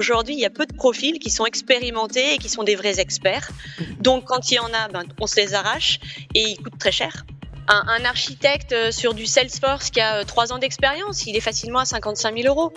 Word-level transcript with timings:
Aujourd'hui, 0.00 0.34
il 0.34 0.38
y 0.38 0.44
a 0.44 0.50
peu 0.50 0.64
de 0.64 0.72
profils 0.74 1.18
qui 1.18 1.28
sont 1.28 1.44
expérimentés 1.44 2.34
et 2.34 2.38
qui 2.38 2.48
sont 2.48 2.62
des 2.62 2.76
vrais 2.76 3.00
experts. 3.00 3.50
Donc, 3.98 4.26
quand 4.26 4.52
il 4.52 4.54
y 4.54 4.58
en 4.60 4.72
a, 4.72 4.86
ben, 4.86 5.02
on 5.20 5.26
se 5.26 5.34
les 5.34 5.54
arrache 5.54 5.98
et 6.36 6.50
ils 6.50 6.56
coûtent 6.56 6.78
très 6.78 6.92
cher. 6.92 7.26
Un, 7.66 7.82
un 7.88 8.04
architecte 8.04 8.72
euh, 8.72 8.92
sur 8.92 9.12
du 9.12 9.26
Salesforce 9.26 9.90
qui 9.90 10.00
a 10.00 10.24
3 10.24 10.52
ans 10.52 10.58
d'expérience, 10.58 11.26
il 11.26 11.36
est 11.36 11.40
facilement 11.40 11.80
à 11.80 11.84
55 11.84 12.32
000 12.40 12.46
euros. 12.46 12.72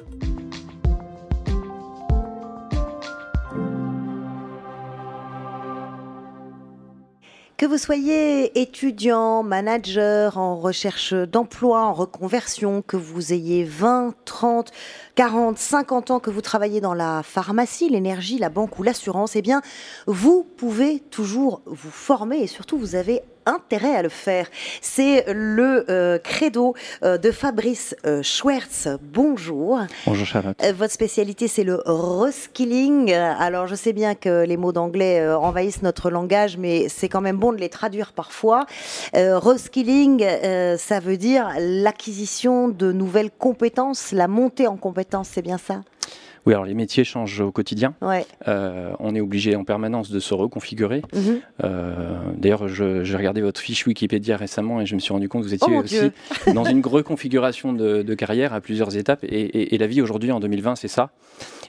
Que 7.62 7.68
vous 7.68 7.78
soyez 7.78 8.60
étudiant, 8.60 9.44
manager, 9.44 10.40
en 10.40 10.58
recherche 10.58 11.14
d'emploi, 11.14 11.84
en 11.84 11.94
reconversion, 11.94 12.82
que 12.82 12.98
vous 12.98 13.34
ayez 13.34 13.64
20, 13.66 14.16
30, 14.26 14.72
40, 15.14 15.60
50 15.60 16.10
ans, 16.10 16.20
que 16.20 16.32
vous 16.32 16.42
travaillez 16.42 16.82
dans 16.82 16.96
la 16.96 17.22
pharmacie, 17.22 17.88
l'énergie, 17.88 18.40
la 18.40 18.50
banque 18.50 18.80
ou 18.80 18.82
l'assurance, 18.82 19.36
eh 19.36 19.44
bien, 19.44 19.62
vous 20.08 20.44
pouvez 20.44 21.02
toujours 21.12 21.62
vous 21.68 21.92
former 21.92 22.40
et 22.40 22.48
surtout 22.48 22.80
vous 22.80 22.96
avez 22.96 23.22
intérêt 23.46 23.96
à 23.96 24.02
le 24.02 24.10
faire. 24.10 24.48
C'est 24.82 25.26
le 25.34 25.86
euh, 25.90 26.18
credo 26.18 26.76
euh, 27.04 27.18
de 27.18 27.32
Fabrice 27.32 27.96
euh, 28.06 28.22
Schwertz. 28.22 28.88
Bonjour. 29.02 29.80
Bonjour 30.06 30.26
Charlotte. 30.26 30.58
votre 30.76 30.94
spécialité, 30.94 31.48
c'est 31.48 31.64
le 31.64 31.82
reskilling. 31.86 33.14
Alors, 33.14 33.68
je 33.68 33.76
sais 33.76 33.94
bien 33.94 34.16
que 34.16 34.46
les 34.46 34.58
mots 34.58 34.72
d'anglais 34.72 35.28
envahissent 35.34 35.82
notre 35.82 36.10
langage, 36.10 36.58
mais 36.58 36.90
c'est 36.90 37.10
quand 37.10 37.22
même 37.22 37.38
bon 37.38 37.52
de 37.52 37.58
les 37.58 37.70
traduire 37.70 38.14
parfois. 38.14 38.66
reskilling, 39.14 40.26
ça 40.78 41.00
veut 41.00 41.18
dire 41.18 41.50
l'acquisition 41.60 42.70
de 42.70 42.92
nouvelles 42.92 43.32
compétences, 43.32 44.12
la 44.12 44.28
montée 44.28 44.68
en 44.68 44.78
compétences, 44.78 45.30
c'est 45.34 45.42
bien 45.42 45.58
ça? 45.58 45.82
Oui, 46.46 46.54
alors 46.54 46.66
les 46.66 46.74
métiers 46.74 47.04
changent 47.04 47.42
au 47.42 47.52
quotidien. 47.52 47.94
Ouais. 48.02 48.26
Euh, 48.48 48.92
on 49.00 49.14
est 49.16 49.22
obligé 49.22 49.56
en 49.56 49.64
permanence 49.64 50.10
de 50.12 50.20
se 50.20 50.34
reconfigurer. 50.34 51.02
Mhm. 51.14 51.40
Euh, 51.64 52.18
D'ailleurs, 52.38 52.68
j'ai 52.68 53.16
regardé 53.16 53.42
votre 53.42 53.60
fiche 53.60 53.86
Wikipédia 53.86 54.38
récemment 54.38 54.82
et 54.82 54.86
je 54.86 54.96
me 54.96 55.00
suis 55.00 55.14
rendu 55.14 55.30
compte 55.30 55.44
que 55.44 55.48
vous 55.48 55.54
Oh 55.54 55.56
étiez 55.56 55.74
mon 55.74 55.82
aussi 55.84 56.12
dans 56.56 56.64
une 56.66 56.86
reconfiguration 56.86 57.74
de, 57.74 58.02
de 58.02 58.14
carrière 58.16 58.54
à 58.54 58.62
plusieurs 58.62 58.98
étapes. 58.98 59.24
Et, 59.24 59.28
et- 59.42 59.76
et 59.76 59.78
la 59.78 59.88
vie 59.88 60.02
aujourd'hui, 60.02 60.32
en 60.32 60.40
2020, 60.40 60.76
c'est 60.76 60.88
ça. 60.88 61.12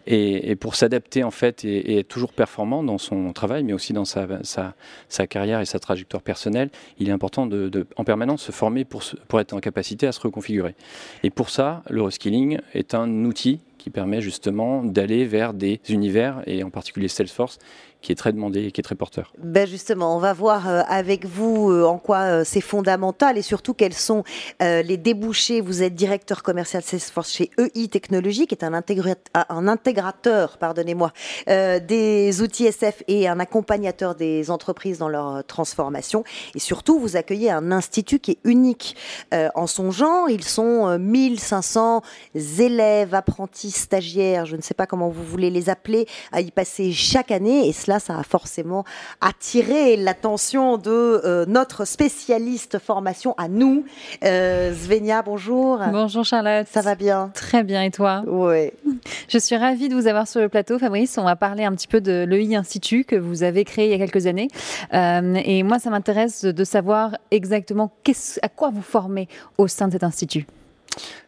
Et, 0.06 0.50
et 0.50 0.56
pour 0.56 0.74
s'adapter 0.74 1.22
en 1.22 1.30
fait 1.30 1.64
et, 1.64 1.92
et 1.92 1.98
être 2.00 2.08
toujours 2.08 2.32
performant 2.32 2.82
dans 2.82 2.98
son 2.98 3.32
travail, 3.32 3.62
mais 3.62 3.72
aussi 3.72 3.92
dans 3.92 4.04
sa, 4.04 4.26
sa, 4.42 4.74
sa 5.08 5.26
carrière 5.28 5.60
et 5.60 5.64
sa 5.64 5.78
trajectoire 5.78 6.22
personnelle, 6.22 6.70
il 6.98 7.08
est 7.08 7.12
important 7.12 7.46
de, 7.46 7.68
de 7.68 7.86
en 7.96 8.02
permanence 8.04 8.42
se 8.42 8.50
former 8.52 8.84
pour, 8.84 9.04
se- 9.04 9.14
pour 9.28 9.38
être 9.38 9.52
en 9.52 9.60
capacité 9.60 10.06
à 10.08 10.12
se 10.12 10.20
reconfigurer. 10.20 10.74
Et 11.22 11.30
pour 11.30 11.50
ça, 11.50 11.82
le 11.88 12.02
reskilling 12.02 12.58
est 12.74 12.94
un 12.94 13.24
outil 13.24 13.60
qui 13.82 13.90
permet 13.90 14.20
justement 14.20 14.84
d'aller 14.84 15.24
vers 15.26 15.54
des 15.54 15.80
univers, 15.88 16.42
et 16.46 16.62
en 16.62 16.70
particulier 16.70 17.08
Salesforce, 17.08 17.58
qui 18.00 18.10
est 18.10 18.16
très 18.16 18.32
demandé 18.32 18.64
et 18.64 18.72
qui 18.72 18.80
est 18.80 18.82
très 18.82 18.96
porteur. 18.96 19.32
Ben 19.38 19.66
justement, 19.66 20.16
on 20.16 20.18
va 20.18 20.32
voir 20.32 20.68
euh, 20.68 20.82
avec 20.88 21.24
vous 21.24 21.70
euh, 21.70 21.84
en 21.84 21.98
quoi 21.98 22.18
euh, 22.18 22.42
c'est 22.44 22.60
fondamental 22.60 23.38
et 23.38 23.42
surtout 23.42 23.74
quels 23.74 23.94
sont 23.94 24.24
les 24.60 24.96
débouchés. 24.96 25.60
Vous 25.60 25.82
êtes 25.82 25.94
directeur 25.94 26.42
commercial 26.42 26.82
Salesforce 26.82 27.32
chez 27.32 27.50
EI 27.58 27.88
Technologies, 27.88 28.46
qui 28.46 28.54
est 28.54 28.64
un, 28.64 28.72
un 28.72 29.68
intégrateur, 29.68 30.58
pardonnez-moi, 30.58 31.12
des 31.46 32.42
outils 32.42 32.66
SF 32.66 33.02
et 33.08 33.28
un 33.28 33.38
accompagnateur 33.38 34.14
des 34.14 34.50
entreprises 34.50 34.98
dans 34.98 35.08
leur 35.08 35.44
transformation. 35.44 36.24
Et 36.54 36.58
surtout, 36.58 36.98
vous 36.98 37.16
accueillez 37.16 37.50
un 37.50 37.72
institut 37.72 38.18
qui 38.18 38.32
est 38.32 38.38
unique 38.44 38.96
en 39.32 39.66
son 39.66 39.90
genre. 39.90 40.30
Ils 40.30 40.44
sont 40.44 40.88
euh, 40.88 40.98
1500 40.98 42.02
élèves, 42.58 43.14
apprentis, 43.14 43.70
stagiaires, 43.72 44.46
je 44.46 44.56
ne 44.56 44.62
sais 44.62 44.74
pas 44.74 44.86
comment 44.86 45.08
vous 45.08 45.24
voulez 45.24 45.50
les 45.50 45.68
appeler, 45.70 46.06
à 46.30 46.40
y 46.40 46.50
passer 46.50 46.92
chaque 46.92 47.30
année. 47.30 47.68
Et 47.68 47.72
cela, 47.72 47.98
ça 47.98 48.18
a 48.18 48.22
forcément 48.22 48.84
attiré 49.20 49.96
l'attention 49.96 50.78
de 50.78 50.90
euh, 50.90 51.44
notre 51.46 51.84
spécialiste 51.84 52.78
formation 52.78 53.34
à 53.38 53.48
nous. 53.48 53.84
Euh, 54.24 54.74
Svenia, 54.74 55.22
bonjour. 55.22 55.80
Bonjour 55.90 56.24
Charlotte. 56.24 56.66
Ça 56.70 56.82
va 56.82 56.94
bien? 56.94 57.30
Très 57.34 57.62
bien 57.62 57.82
et 57.82 57.90
toi? 57.90 58.22
Oui. 58.26 58.70
Je 59.28 59.38
suis 59.38 59.56
ravie 59.56 59.88
de 59.88 59.94
vous 59.94 60.06
avoir 60.06 60.28
sur 60.28 60.40
le 60.40 60.48
plateau 60.48 60.78
Fabrice. 60.78 61.16
On 61.18 61.24
va 61.24 61.36
parler 61.36 61.64
un 61.64 61.72
petit 61.72 61.88
peu 61.88 62.00
de 62.00 62.24
l'EI 62.28 62.54
Institut 62.54 63.04
que 63.04 63.16
vous 63.16 63.42
avez 63.42 63.64
créé 63.64 63.86
il 63.86 63.90
y 63.90 63.94
a 63.94 63.98
quelques 63.98 64.26
années. 64.26 64.48
Euh, 64.92 65.34
et 65.44 65.62
moi 65.62 65.78
ça 65.78 65.90
m'intéresse 65.90 66.44
de 66.44 66.64
savoir 66.64 67.16
exactement 67.30 67.90
à 68.42 68.48
quoi 68.48 68.70
vous 68.70 68.82
formez 68.82 69.28
au 69.58 69.68
sein 69.68 69.86
de 69.86 69.92
cet 69.92 70.04
institut? 70.04 70.46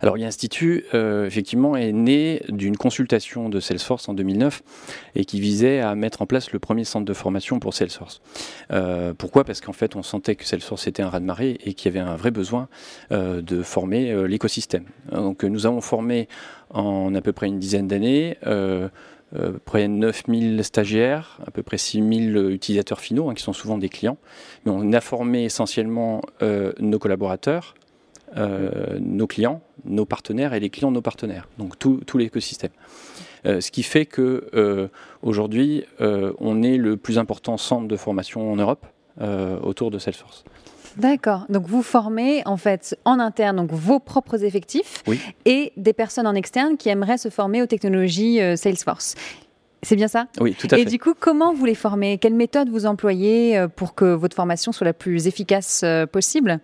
Alors, 0.00 0.16
l'Institut, 0.16 0.84
euh, 0.92 1.26
effectivement, 1.26 1.76
est 1.76 1.92
né 1.92 2.42
d'une 2.48 2.76
consultation 2.76 3.48
de 3.48 3.60
Salesforce 3.60 4.08
en 4.08 4.14
2009 4.14 4.62
et 5.14 5.24
qui 5.24 5.40
visait 5.40 5.80
à 5.80 5.94
mettre 5.94 6.22
en 6.22 6.26
place 6.26 6.52
le 6.52 6.58
premier 6.58 6.84
centre 6.84 7.06
de 7.06 7.12
formation 7.14 7.58
pour 7.58 7.74
Salesforce. 7.74 8.20
Euh, 8.70 9.14
pourquoi? 9.16 9.44
Parce 9.44 9.60
qu'en 9.60 9.72
fait, 9.72 9.96
on 9.96 10.02
sentait 10.02 10.36
que 10.36 10.44
Salesforce 10.44 10.86
était 10.86 11.02
un 11.02 11.08
raz-de-marée 11.08 11.58
et 11.64 11.74
qu'il 11.74 11.92
y 11.94 11.98
avait 11.98 12.06
un 12.06 12.16
vrai 12.16 12.30
besoin 12.30 12.68
euh, 13.12 13.40
de 13.40 13.62
former 13.62 14.10
euh, 14.10 14.26
l'écosystème. 14.26 14.84
Donc, 15.10 15.44
nous 15.44 15.66
avons 15.66 15.80
formé 15.80 16.28
en 16.70 17.14
à 17.14 17.20
peu 17.20 17.32
près 17.32 17.46
une 17.46 17.58
dizaine 17.58 17.88
d'années. 17.88 18.36
Euh, 18.46 18.88
euh, 19.36 19.58
près 19.64 19.88
de 19.88 19.92
9000 19.94 20.62
stagiaires, 20.62 21.40
à 21.44 21.50
peu 21.50 21.64
près 21.64 21.78
6000 21.78 22.36
utilisateurs 22.52 23.00
finaux, 23.00 23.30
hein, 23.30 23.34
qui 23.34 23.42
sont 23.42 23.52
souvent 23.52 23.78
des 23.78 23.88
clients. 23.88 24.18
Mais 24.64 24.70
on 24.72 24.92
a 24.92 25.00
formé 25.00 25.44
essentiellement 25.44 26.20
nos 26.78 26.98
collaborateurs, 27.00 27.74
euh, 28.36 28.98
nos 29.00 29.26
clients, 29.26 29.60
nos 29.84 30.04
partenaires 30.04 30.54
et 30.54 30.60
les 30.60 30.70
clients 30.70 30.90
de 30.90 30.94
nos 30.96 31.02
partenaires, 31.02 31.48
donc 31.58 31.78
tout, 31.78 32.00
tout 32.06 32.18
l'écosystème. 32.18 32.72
Euh, 33.46 33.60
ce 33.60 33.70
qui 33.70 33.82
fait 33.82 34.06
que 34.06 34.48
euh, 34.54 34.88
aujourd'hui, 35.22 35.84
euh, 36.00 36.32
on 36.38 36.62
est 36.62 36.76
le 36.76 36.96
plus 36.96 37.18
important 37.18 37.56
centre 37.58 37.86
de 37.86 37.96
formation 37.96 38.50
en 38.52 38.56
Europe 38.56 38.86
autour 39.62 39.92
de 39.92 40.00
Salesforce. 40.00 40.42
D'accord. 40.96 41.46
Donc 41.48 41.68
vous 41.68 41.84
formez 41.84 42.42
en 42.46 42.56
fait 42.56 42.98
en 43.04 43.20
interne 43.20 43.58
donc 43.58 43.70
vos 43.70 44.00
propres 44.00 44.42
effectifs 44.42 45.04
Oui. 45.06 45.20
et 45.44 45.72
des 45.76 45.92
personnes 45.92 46.26
en 46.26 46.34
externe 46.34 46.76
qui 46.76 46.88
aimeraient 46.88 47.18
se 47.18 47.28
former 47.28 47.62
aux 47.62 47.66
technologies 47.66 48.40
Salesforce. 48.56 49.14
C'est 49.84 49.94
bien 49.94 50.08
ça? 50.08 50.26
Oui, 50.40 50.56
tout 50.58 50.66
à 50.72 50.78
Et 50.78 50.82
fait. 50.82 50.90
du 50.90 50.98
coup, 50.98 51.14
comment 51.18 51.54
vous 51.54 51.64
les 51.64 51.76
formez? 51.76 52.18
Quelle 52.18 52.34
méthode 52.34 52.70
vous 52.70 52.86
employez 52.86 53.66
pour 53.76 53.94
que 53.94 54.06
votre 54.14 54.34
formation 54.34 54.72
soit 54.72 54.84
la 54.84 54.94
plus 54.94 55.28
efficace 55.28 55.84
possible? 56.10 56.58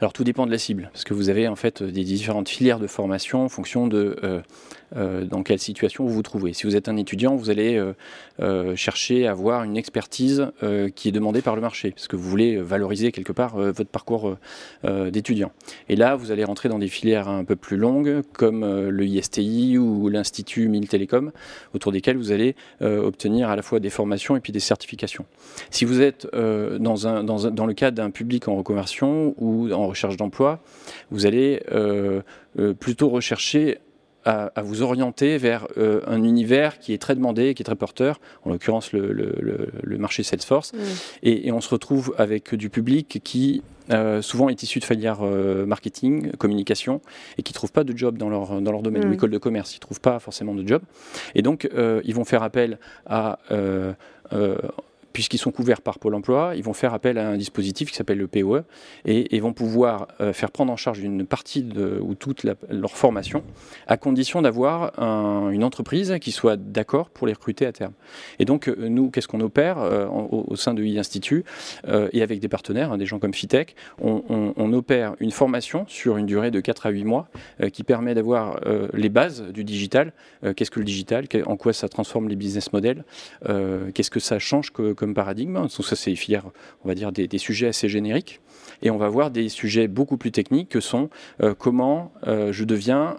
Alors 0.00 0.12
tout 0.12 0.24
dépend 0.24 0.46
de 0.46 0.50
la 0.50 0.58
cible, 0.58 0.90
parce 0.92 1.04
que 1.04 1.14
vous 1.14 1.28
avez 1.28 1.48
en 1.48 1.56
fait 1.56 1.82
des 1.82 2.04
différentes 2.04 2.48
filières 2.48 2.78
de 2.78 2.86
formation 2.86 3.44
en 3.44 3.48
fonction 3.48 3.86
de 3.86 4.16
euh, 4.22 4.40
dans 4.94 5.42
quelle 5.42 5.58
situation 5.58 6.04
vous 6.06 6.12
vous 6.12 6.22
trouvez. 6.22 6.52
Si 6.52 6.64
vous 6.64 6.76
êtes 6.76 6.88
un 6.88 6.96
étudiant, 6.96 7.36
vous 7.36 7.50
allez 7.50 7.76
euh, 7.76 7.92
euh, 8.40 8.76
chercher 8.76 9.26
à 9.26 9.32
avoir 9.32 9.64
une 9.64 9.76
expertise 9.76 10.48
euh, 10.62 10.88
qui 10.88 11.08
est 11.08 11.12
demandée 11.12 11.42
par 11.42 11.54
le 11.54 11.60
marché, 11.60 11.90
parce 11.90 12.08
que 12.08 12.16
vous 12.16 12.28
voulez 12.28 12.56
valoriser 12.56 13.12
quelque 13.12 13.32
part 13.32 13.56
euh, 13.56 13.72
votre 13.72 13.90
parcours 13.90 14.28
euh, 14.28 14.38
euh, 14.84 15.10
d'étudiant. 15.10 15.52
Et 15.88 15.96
là, 15.96 16.16
vous 16.16 16.30
allez 16.30 16.44
rentrer 16.44 16.68
dans 16.68 16.78
des 16.78 16.88
filières 16.88 17.28
un 17.28 17.44
peu 17.44 17.56
plus 17.56 17.76
longues, 17.76 18.22
comme 18.32 18.62
euh, 18.62 18.90
le 18.90 19.06
ISTI 19.06 19.78
ou 19.78 20.08
l'Institut 20.08 20.68
Mille 20.68 20.88
Télécom, 20.88 21.32
autour 21.74 21.92
desquels 21.92 22.16
vous 22.16 22.32
allez 22.32 22.56
euh, 22.82 23.02
obtenir 23.02 23.48
à 23.48 23.56
la 23.56 23.62
fois 23.62 23.80
des 23.80 23.90
formations 23.90 24.36
et 24.36 24.40
puis 24.40 24.52
des 24.52 24.60
certifications. 24.60 25.26
Si 25.70 25.84
vous 25.84 26.00
êtes 26.00 26.28
euh, 26.34 26.78
dans, 26.78 27.66
le 27.66 27.72
cadre 27.74 27.96
d'un 27.96 28.10
public 28.10 28.48
en 28.48 28.56
reconversion 28.56 29.34
ou 29.38 29.72
en 29.72 29.86
recherche 29.86 30.16
d'emploi, 30.16 30.60
vous 31.10 31.26
allez 31.26 31.62
euh, 31.72 32.22
euh, 32.58 32.72
plutôt 32.72 33.08
rechercher 33.08 33.78
à, 34.26 34.50
à 34.54 34.62
vous 34.62 34.82
orienter 34.82 35.38
vers 35.38 35.66
euh, 35.78 36.00
un 36.06 36.22
univers 36.22 36.78
qui 36.78 36.92
est 36.92 36.98
très 36.98 37.14
demandé, 37.14 37.54
qui 37.54 37.62
est 37.62 37.64
très 37.64 37.76
porteur, 37.76 38.20
en 38.44 38.50
l'occurrence 38.50 38.92
le, 38.92 39.12
le- 39.12 39.34
le- 39.40 39.68
le 39.82 39.98
marché 39.98 40.22
Salesforce. 40.22 40.72
Et, 41.22 41.46
et 41.48 41.52
on 41.52 41.60
se 41.62 41.70
retrouve 41.70 42.14
avec 42.18 42.54
du 42.54 42.68
public 42.68 43.20
qui 43.24 43.62
euh, 43.90 44.20
souvent 44.20 44.48
est 44.48 44.62
issu 44.64 44.80
de 44.80 44.84
filières 44.84 45.20
euh, 45.22 45.64
marketing, 45.64 46.32
communication, 46.32 47.00
et 47.38 47.42
qui 47.42 47.52
ne 47.52 47.54
trouvent 47.54 47.72
pas 47.72 47.84
de 47.84 47.96
job 47.96 48.18
dans 48.18 48.28
leur, 48.28 48.60
dans 48.60 48.72
leur 48.72 48.82
domaine, 48.82 49.06
Mm. 49.06 49.10
ou 49.10 49.14
école 49.14 49.30
de 49.30 49.38
commerce, 49.38 49.72
ils 49.74 49.78
ne 49.78 49.80
trouvent 49.80 50.00
pas 50.00 50.18
forcément 50.18 50.54
de 50.54 50.66
job. 50.66 50.82
Et 51.36 51.42
donc, 51.42 51.68
ils 52.04 52.14
vont 52.14 52.24
faire 52.24 52.42
appel 52.42 52.78
à... 53.06 53.38
euh, 53.52 53.92
Puisqu'ils 55.16 55.38
sont 55.38 55.50
couverts 55.50 55.80
par 55.80 55.98
Pôle 55.98 56.14
emploi, 56.14 56.52
ils 56.56 56.62
vont 56.62 56.74
faire 56.74 56.92
appel 56.92 57.16
à 57.16 57.26
un 57.26 57.38
dispositif 57.38 57.88
qui 57.90 57.96
s'appelle 57.96 58.18
le 58.18 58.26
POE 58.26 58.64
et, 59.06 59.40
vont 59.40 59.54
pouvoir 59.54 60.08
euh, 60.20 60.34
faire 60.34 60.50
prendre 60.50 60.70
en 60.70 60.76
charge 60.76 60.98
une 60.98 61.24
partie 61.24 61.66
ou 62.02 62.14
toute 62.14 62.44
leur 62.68 62.90
formation 62.90 63.42
à 63.86 63.96
condition 63.96 64.42
d'avoir 64.42 64.92
un- 65.02 65.48
une 65.48 65.64
entreprise 65.64 66.16
qui 66.20 66.32
soit 66.32 66.58
d'accord 66.58 67.08
pour 67.08 67.26
les 67.26 67.32
recruter 67.32 67.64
à 67.64 67.72
terme. 67.72 67.94
Et 68.38 68.44
donc, 68.44 68.68
euh, 68.68 68.88
nous, 68.90 69.10
qu'est-ce 69.10 69.26
qu'on 69.26 69.40
opère 69.40 69.78
euh, 69.78 70.06
au, 70.06 70.54
sein 70.54 70.74
de 70.74 70.84
I-Institut 70.84 71.44
euh, 71.88 72.10
et 72.12 72.20
avec 72.20 72.38
des 72.40 72.48
partenaires, 72.48 72.92
hein, 72.92 72.98
des 72.98 73.06
gens 73.06 73.18
comme 73.18 73.32
Fitech, 73.32 73.74
on, 74.02 74.72
opère 74.74 75.14
une 75.20 75.30
formation 75.30 75.86
sur 75.88 76.18
une 76.18 76.26
durée 76.26 76.50
de 76.50 76.60
4 76.60 76.84
à 76.84 76.90
8 76.90 77.04
mois 77.04 77.28
qui 77.72 77.84
permet 77.84 78.14
d'avoir 78.14 78.60
les 78.92 79.08
bases 79.08 79.44
du 79.44 79.64
digital. 79.64 80.12
Qu'est-ce 80.56 80.70
que 80.70 80.80
le 80.80 80.84
digital? 80.84 81.24
En 81.46 81.56
quoi 81.56 81.72
ça 81.72 81.88
transforme 81.88 82.28
les 82.28 82.36
business 82.36 82.72
models? 82.74 83.04
Qu'est-ce 83.94 84.10
que 84.10 84.20
ça 84.20 84.38
change 84.38 84.72
que- 84.72 85.05
comme 85.06 85.14
paradigme 85.14 85.54
Donc 85.54 85.70
ça, 85.84 85.94
c'est 85.94 86.10
on 86.84 86.88
va 86.88 86.96
dire, 86.96 87.12
des 87.12 87.38
sujets 87.38 87.68
assez 87.68 87.88
génériques. 87.88 88.40
Et 88.82 88.90
on 88.90 88.96
va 88.96 89.08
voir 89.08 89.30
des 89.30 89.48
sujets 89.48 89.88
beaucoup 89.88 90.16
plus 90.16 90.32
techniques 90.32 90.68
que 90.68 90.80
sont 90.80 91.08
comment 91.58 92.12
je 92.24 92.64
deviens 92.64 93.16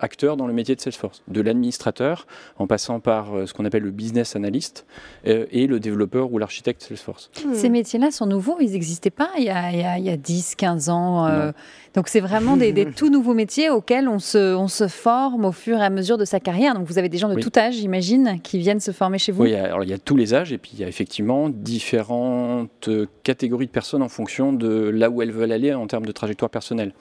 acteur 0.00 0.36
dans 0.36 0.46
le 0.46 0.52
métier 0.52 0.74
de 0.74 0.80
Salesforce, 0.80 1.22
de 1.28 1.40
l'administrateur 1.40 2.26
en 2.58 2.66
passant 2.66 3.00
par 3.00 3.32
ce 3.46 3.52
qu'on 3.52 3.64
appelle 3.64 3.82
le 3.82 3.90
business 3.90 4.36
analyst 4.36 4.86
et 5.24 5.66
le 5.66 5.80
développeur 5.80 6.32
ou 6.32 6.38
l'architecte 6.38 6.82
Salesforce. 6.82 7.30
Ces 7.54 7.68
métiers-là 7.68 8.10
sont 8.10 8.26
nouveaux, 8.26 8.56
ils 8.60 8.72
n'existaient 8.72 9.10
pas 9.10 9.30
il 9.38 9.44
y 9.44 9.50
a, 9.50 9.98
il 9.98 10.04
y 10.04 10.10
a, 10.10 10.16
10, 10.16 10.54
15 10.56 10.88
ans. 10.88 11.52
donc 11.94 12.08
c'est 12.08 12.20
vraiment 12.20 12.56
des, 12.56 12.72
des, 12.72 12.86
tout 12.92 13.10
nouveaux 13.10 13.34
métiers 13.34 13.70
auxquels 13.70 14.08
on 14.08 14.18
se, 14.18 14.54
on 14.54 14.68
se 14.68 14.88
forme 14.88 15.44
au 15.44 15.52
fur 15.52 15.78
et 15.78 15.84
à 15.84 15.90
mesure 15.90 16.18
de 16.18 16.24
sa 16.24 16.40
carrière. 16.40 16.74
Donc 16.74 16.86
vous 16.86 16.98
avez 16.98 17.08
des 17.08 17.18
gens 17.18 17.28
de 17.28 17.40
tout 17.40 17.52
âge, 17.56 17.74
j'imagine, 17.74 18.40
qui 18.42 18.58
viennent 18.58 18.80
se 18.80 18.90
former 18.90 19.18
chez 19.18 19.32
vous 19.32 19.42
Oui, 19.42 19.54
alors 19.54 19.84
il 19.84 19.90
y 19.90 19.92
a 19.92 19.98
tous 19.98 20.16
les 20.16 20.34
âges 20.34 20.52
et 20.52 20.58
puis 20.58 20.72
il 20.74 20.80
y 20.80 20.84
a 20.84 20.88
effectivement 20.88 21.48
différentes 21.48 22.88
catégories 23.22 23.66
de 23.66 23.70
personnes 23.70 24.02
en 24.02 24.08
fonction 24.08 24.52
de 24.52 24.88
là 24.94 25.10
où 25.10 25.22
elles 25.22 25.32
veulent 25.32 25.52
aller 25.52 25.72
en 25.74 25.86
termes 25.86 26.06
de 26.06 26.12
trajectoire 26.12 26.50
personnelle. 26.50 26.92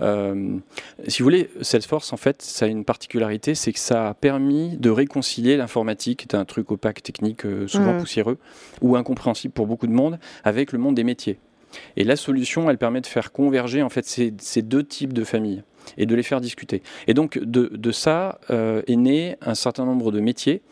Euh, 0.00 0.58
si 1.06 1.22
vous 1.22 1.24
voulez, 1.24 1.50
Salesforce, 1.60 2.12
en 2.12 2.16
fait, 2.16 2.42
ça 2.42 2.66
a 2.66 2.68
une 2.68 2.84
particularité, 2.84 3.54
c'est 3.54 3.72
que 3.72 3.78
ça 3.78 4.08
a 4.08 4.14
permis 4.14 4.76
de 4.76 4.90
réconcilier 4.90 5.56
l'informatique, 5.56 6.20
qui 6.20 6.36
est 6.36 6.38
un 6.38 6.44
truc 6.44 6.70
opaque, 6.70 7.02
technique, 7.02 7.44
euh, 7.44 7.66
souvent 7.66 7.94
mmh. 7.94 7.98
poussiéreux, 7.98 8.38
ou 8.80 8.96
incompréhensible 8.96 9.52
pour 9.52 9.66
beaucoup 9.66 9.86
de 9.86 9.92
monde, 9.92 10.18
avec 10.44 10.72
le 10.72 10.78
monde 10.78 10.94
des 10.94 11.04
métiers. 11.04 11.38
Et 11.96 12.04
la 12.04 12.16
solution, 12.16 12.70
elle 12.70 12.78
permet 12.78 13.00
de 13.00 13.06
faire 13.06 13.30
converger 13.30 13.82
en 13.82 13.90
fait 13.90 14.06
ces, 14.06 14.32
ces 14.38 14.62
deux 14.62 14.84
types 14.84 15.12
de 15.12 15.22
familles 15.22 15.62
et 15.98 16.06
de 16.06 16.14
les 16.14 16.22
faire 16.22 16.40
discuter. 16.40 16.82
Et 17.06 17.14
donc 17.14 17.38
de, 17.38 17.70
de 17.72 17.92
ça 17.92 18.40
euh, 18.50 18.80
est 18.86 18.96
né 18.96 19.36
un 19.42 19.54
certain 19.54 19.84
nombre 19.84 20.10
de 20.10 20.20
métiers 20.20 20.62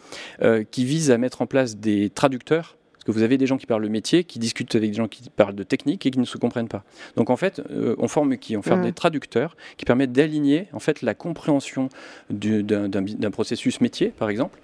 qui 0.71 0.85
visent 0.85 1.11
à 1.11 1.19
mettre 1.19 1.43
en 1.43 1.47
place 1.47 1.77
des 1.77 2.11
traducteurs 2.11 2.77
que 3.07 3.13
vous 3.13 3.23
avez 3.23 3.39
des 3.39 3.47
gens 3.47 3.57
qui 3.57 3.67
parlent 3.67 3.85
de 3.85 3.89
métier, 3.89 4.25
qui 4.25 4.39
discutent 4.39 4.75
avec 4.75 4.91
des 4.91 4.97
gens 4.97 5.09
qui 5.09 5.31
parlent 5.31 5.55
de 5.55 5.63
technique 5.63 6.05
et 6.05 6.11
qui 6.11 6.19
ne 6.19 6.25
se 6.25 6.37
comprennent 6.37 6.69
pas. 6.69 6.85
Donc 7.17 7.31
en 7.31 7.37
fait, 7.37 7.63
euh, 7.71 7.95
on 7.99 8.09
forme 8.09 8.37
qui? 8.37 8.57
On 8.57 8.63
forme 8.63 8.81
mmh. 8.81 8.85
des 8.85 8.93
traducteurs 8.93 9.57
qui 9.77 9.85
permettent 9.85 10.13
d'aligner 10.13 10.69
en 10.73 10.81
fait 10.81 11.03
la 11.03 11.15
compréhension 11.15 11.89
d'un 12.31 13.31
processus 13.31 13.81
métier, 13.81 14.09
par 14.09 14.29
exemple, 14.29 14.59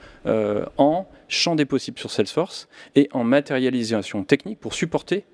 en 0.77 1.07
champ 1.29 1.55
des 1.55 1.65
possibles 1.65 1.99
sur 1.99 2.11
Salesforce 2.11 2.69
et 2.95 3.09
en 3.13 3.25
matérialisation 3.25 4.25
technique 4.25 4.61
pour 4.61 4.75
supporter 4.75 5.25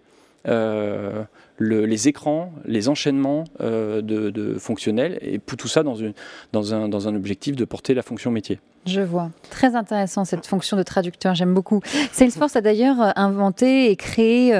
euh, 0.47 1.25
les 1.59 2.09
écrans, 2.09 2.53
les 2.65 2.89
enchaînements 2.89 3.45
euh, 3.61 4.01
de, 4.01 4.57
fonctionnels, 4.59 5.19
et 5.23 5.39
tout 5.39 5.69
ça 5.69 5.83
dans, 5.83 5.97
une, 5.97 6.13
dans, 6.53 6.75
un, 6.75 6.89
dans 6.89 7.09
un 7.09 7.15
objectif 7.15 7.57
de 7.57 7.65
porter 7.65 7.95
la 7.95 8.03
fonction 8.03 8.31
métier. 8.31 8.61
Je 8.87 9.01
vois. 9.01 9.31
Très 9.51 9.75
intéressant 9.75 10.25
cette 10.25 10.47
fonction 10.47 10.77
de 10.77 10.83
traducteur, 10.83 11.35
j'aime 11.35 11.53
beaucoup. 11.53 11.81
Salesforce 12.13 12.57
a 12.57 12.61
d'ailleurs 12.61 13.03
euh, 13.03 13.11
inventé 13.17 13.91
et 13.91 13.97
créé 13.97 14.53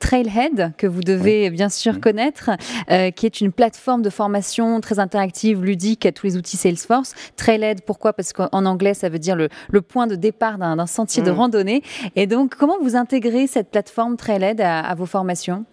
Trailhead, 0.00 0.72
que 0.76 0.86
vous 0.86 1.00
devez 1.00 1.50
bien 1.50 1.68
sûr 1.68 2.00
connaître, 2.00 2.50
qui 2.88 3.26
est 3.26 3.40
une 3.40 3.52
plateforme 3.52 4.02
de 4.02 4.10
formation 4.10 4.80
très 4.80 4.98
interactive, 4.98 5.62
ludique 5.62 6.04
à 6.04 6.12
tous 6.12 6.26
les 6.26 6.36
outils 6.36 6.56
Salesforce. 6.56 7.14
Trailhead, 7.36 7.82
pourquoi? 7.82 8.12
Parce 8.12 8.32
qu'en 8.32 8.66
anglais, 8.66 8.94
ça 8.94 9.08
veut 9.08 9.18
dire 9.18 9.36
le, 9.36 9.48
le 9.70 9.80
point 9.80 10.06
de 10.06 10.16
départ 10.16 10.58
d'un 10.58 10.86
sentier 10.86 11.22
de 11.22 11.30
mm. 11.30 11.34
randonnée. 11.34 11.82
Et 12.16 12.26
donc, 12.26 12.56
comment 12.56 12.76
vous 12.82 12.96
intégrez 12.96 13.46
cette 13.46 13.70
plateforme 13.70 14.16
Trailhead 14.16 14.60
à, 14.60 14.80
à 14.80 14.94
vos 14.94 15.06
formations? 15.06 15.64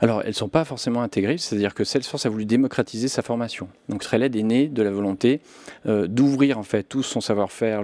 Alors, 0.00 0.20
elles 0.22 0.28
ne 0.28 0.32
sont 0.32 0.48
pas 0.48 0.64
forcément 0.64 1.02
intégrées, 1.02 1.38
c'est-à-dire 1.38 1.74
que 1.74 1.82
Salesforce 1.82 2.24
a 2.24 2.28
voulu 2.28 2.44
démocratiser 2.44 3.08
sa 3.08 3.22
formation. 3.22 3.68
Donc, 3.88 4.02
Trailhead 4.02 4.36
est 4.36 4.42
né 4.44 4.68
de 4.68 4.82
la 4.82 4.90
volonté 4.90 5.40
euh, 5.86 6.06
d'ouvrir 6.06 6.56
en 6.58 6.62
fait 6.62 6.84
tout 6.84 7.02
son 7.02 7.20
savoir-faire 7.20 7.82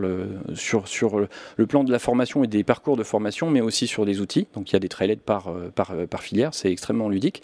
sur, 0.54 1.18
le, 1.18 1.66
plan 1.66 1.82
de 1.82 1.90
la 1.90 1.98
formation 1.98 2.44
et 2.44 2.46
des 2.46 2.62
parcours 2.62 2.96
de 2.96 3.02
formation, 3.02 3.50
mais 3.50 3.60
aussi 3.60 3.88
sur 3.88 4.06
des 4.06 4.20
outils. 4.20 4.46
Donc, 4.54 4.70
il 4.70 4.74
y 4.74 4.76
a 4.76 4.78
des 4.78 4.88
Trailhead 4.88 5.20
par, 5.20 5.48
euh, 5.48 5.72
euh, 5.90 6.06
par 6.06 6.22
filière, 6.22 6.54
c'est 6.54 6.70
extrêmement 6.70 7.08
ludique. 7.08 7.42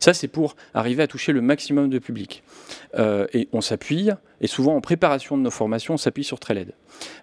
Ça, 0.00 0.12
c'est 0.14 0.28
pour 0.28 0.56
arriver 0.74 1.04
à 1.04 1.06
toucher 1.06 1.32
le 1.32 1.40
maximum 1.40 1.88
de 1.88 1.98
public. 1.98 2.42
et 2.98 3.48
on 3.52 3.60
s'appuie, 3.60 4.10
et 4.40 4.46
souvent 4.46 4.74
en 4.74 4.80
préparation 4.80 5.36
de 5.36 5.42
nos 5.42 5.50
formations, 5.50 5.94
on 5.94 5.98
s'appuie 5.98 6.24
sur 6.24 6.38
Trailhead. 6.38 6.72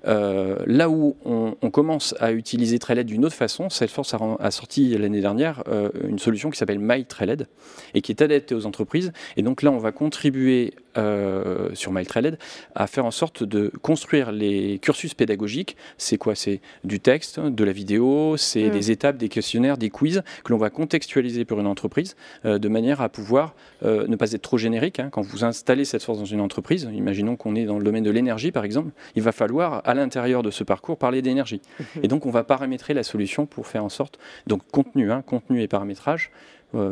là 0.04 0.90
où 0.90 1.16
on, 1.26 1.70
commence 1.70 2.16
à 2.20 2.32
utiliser 2.32 2.80
Trailhead 2.80 3.08
d'une 3.08 3.26
autre 3.26 3.36
façon, 3.36 3.70
Salesforce 3.70 4.14
a, 4.14 4.20
a 4.40 4.52
sorti 4.52 4.98
l'année 4.98 5.20
dernière 5.22 5.64
une 6.08 6.20
solution 6.20 6.50
qui 6.50 6.58
s'appelle 6.58 6.80
MyTrailhead 6.80 7.48
et 7.94 8.02
qui 8.02 8.12
est 8.12 8.22
adapté 8.22 8.56
aux 8.56 8.66
entreprises. 8.66 9.12
Et 9.36 9.42
donc 9.42 9.62
là, 9.62 9.72
on 9.72 9.78
va 9.78 9.92
contribuer 9.92 10.74
euh, 10.98 11.70
sur 11.74 11.92
MyTrailhead 11.92 12.38
à 12.74 12.88
faire 12.88 13.06
en 13.06 13.12
sorte 13.12 13.44
de 13.44 13.70
construire 13.82 14.32
les 14.32 14.80
cursus 14.80 15.14
pédagogiques. 15.14 15.76
C'est 15.98 16.18
quoi? 16.18 16.36
C'est 16.36 16.62
du 16.86 17.02
texte, 17.02 17.40
de 17.40 17.64
la 17.66 17.74
vidéo, 17.74 18.38
c'est 18.38 18.70
mm. 18.70 18.72
des 18.72 18.92
étapes, 18.92 19.18
des 19.18 19.28
questionnaires, 19.28 19.78
des 19.78 19.90
quiz 19.90 20.24
que 20.46 20.54
l'on 20.54 20.58
va 20.58 20.70
contextualiser 20.70 21.44
pour 21.44 21.60
une 21.60 21.68
entreprise 21.68 22.16
euh, 22.46 22.60
de 22.60 22.70
manière 22.70 23.02
à 23.02 23.10
pouvoir 23.10 23.56
euh, 23.84 24.08
ne 24.08 24.16
pas 24.16 24.32
être 24.32 24.42
trop 24.42 24.58
générique. 24.58 25.02
Hein. 25.02 25.10
Quand 25.12 25.22
vous 25.22 25.44
installez 25.44 25.84
cette 25.84 26.04
force 26.04 26.20
dans 26.20 26.24
une 26.24 26.40
entreprise, 26.40 26.88
imaginons 27.06 27.36
qu'on 27.36 27.56
est 27.56 27.66
dans 27.66 27.78
le 27.78 27.84
domaine 27.84 28.04
de 28.04 28.10
l'énergie 28.10 28.52
par 28.52 28.66
exemple, 28.66 28.92
il 29.16 29.22
va 29.22 29.32
falloir 29.32 29.82
à 29.86 29.94
l'intérieur 29.94 30.42
de 30.42 30.50
ce 30.50 30.64
parcours 30.64 30.98
parler 30.98 31.22
d'énergie. 31.22 31.62
Et 32.02 32.08
donc 32.08 32.26
on 32.26 32.32
va 32.32 32.44
paramétrer 32.44 32.96
la 32.96 33.04
solution 33.04 33.46
pour 33.46 33.68
faire 33.68 33.84
en 33.84 33.90
sorte, 33.90 34.18
donc 34.48 34.62
contenu, 34.72 35.12
hein, 35.12 35.22
contenu 35.22 35.62
et 35.62 35.68
paramétrage, 35.68 36.32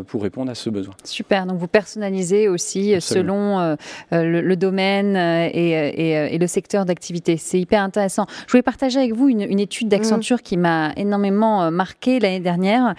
pour 0.08 0.24
répondre 0.24 0.52
à 0.52 0.56
ce 0.56 0.70
besoin. 0.70 0.94
Super, 1.04 1.46
donc 1.46 1.58
vous 1.58 1.68
personnalisez 1.68 2.48
aussi 2.48 3.00
selon 3.02 3.60
euh, 3.60 3.76
euh, 4.14 4.42
le, 4.42 4.56
domaine 4.56 5.16
et, 5.16 6.38
le 6.38 6.48
secteur 6.48 6.86
d'activité. 6.86 7.38
C'est 7.38 7.60
hyper 7.60 7.82
intéressant. 7.82 8.26
Je 8.48 8.52
voulais 8.52 8.64
partager 8.64 9.00
avec 9.00 9.14
vous 9.14 9.30
une, 9.30 9.60
étude 9.60 9.88
d'Accenture 9.88 10.38
mm. 10.38 10.42
qui 10.42 10.58
m'a 10.58 10.92
énormément 10.96 11.72
marqué 11.72 12.20
l'année 12.20 12.40
dernière, 12.40 12.96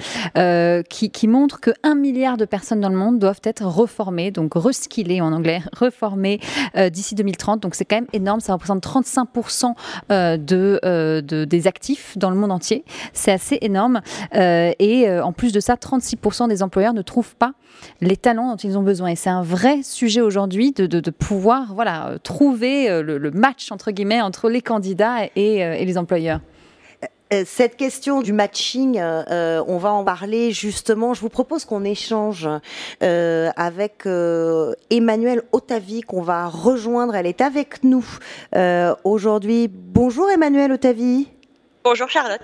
qui, 0.88 1.10
qui, 1.10 1.28
montre 1.28 1.60
que 1.60 1.70
1 1.82 1.94
milliard 1.94 2.36
de 2.36 2.44
personnes 2.44 2.80
dans 2.80 2.88
le 2.88 2.96
monde 2.96 3.18
doivent 3.18 3.40
être 3.44 3.64
reformées, 3.64 4.30
donc 4.30 4.52
reskillées 4.54 5.20
en 5.20 5.32
anglais, 5.32 5.62
reformées 5.72 6.40
d'ici 6.90 7.14
2030. 7.14 7.60
Donc 7.60 7.74
c'est 7.74 7.84
quand 7.84 7.96
même 7.96 8.06
énorme, 8.12 8.40
ça 8.40 8.52
représente 8.52 8.84
35% 8.84 9.74
de, 10.10 10.80
de, 11.20 11.44
des 11.44 11.66
actifs 11.66 12.16
dans 12.18 12.30
le 12.30 12.36
monde 12.36 12.52
entier. 12.52 12.84
C'est 13.12 13.32
assez 13.32 13.58
énorme. 13.60 14.00
et 14.34 15.10
en 15.10 15.32
plus 15.32 15.52
de 15.52 15.60
ça, 15.60 15.74
36% 15.74 16.48
des 16.48 16.62
employeurs 16.74 16.94
ne 16.94 17.02
trouvent 17.02 17.36
pas 17.36 17.52
les 18.00 18.16
talents 18.16 18.50
dont 18.50 18.56
ils 18.56 18.76
ont 18.76 18.82
besoin. 18.82 19.10
Et 19.10 19.16
c'est 19.16 19.30
un 19.30 19.42
vrai 19.42 19.84
sujet 19.84 20.20
aujourd'hui 20.20 20.72
de, 20.72 21.10
pouvoir 21.10 21.72
voilà, 21.72 22.14
trouver 22.24 22.90
euh, 22.90 23.00
le, 23.02 23.30
match, 23.30 23.70
entre 23.70 23.92
guillemets, 23.92 24.20
entre 24.20 24.50
les 24.50 24.60
candidats 24.60 25.26
et, 25.36 25.64
euh, 25.64 25.76
les 25.76 25.96
employeurs. 25.98 26.40
Euh, 27.32 27.44
cette 27.46 27.76
question 27.76 28.22
du 28.22 28.32
matching, 28.32 29.00
on 29.00 29.78
va 29.78 29.92
en 29.92 30.02
parler 30.02 30.50
justement. 30.50 31.14
Je 31.14 31.20
vous 31.20 31.28
propose 31.28 31.64
qu'on 31.64 31.84
échange 31.84 32.48
avec 33.00 34.06
Emmanuel 34.90 35.42
Otavi, 35.52 36.00
qu'on 36.00 36.22
va 36.22 36.48
rejoindre. 36.48 37.14
Elle 37.14 37.26
est 37.26 37.40
avec 37.40 37.84
nous 37.84 38.04
aujourd'hui. 39.04 39.68
Bonjour 39.68 40.28
Emmanuel 40.28 40.72
Otavi. 40.72 41.28
Bonjour 41.86 42.08
Charlotte. 42.08 42.40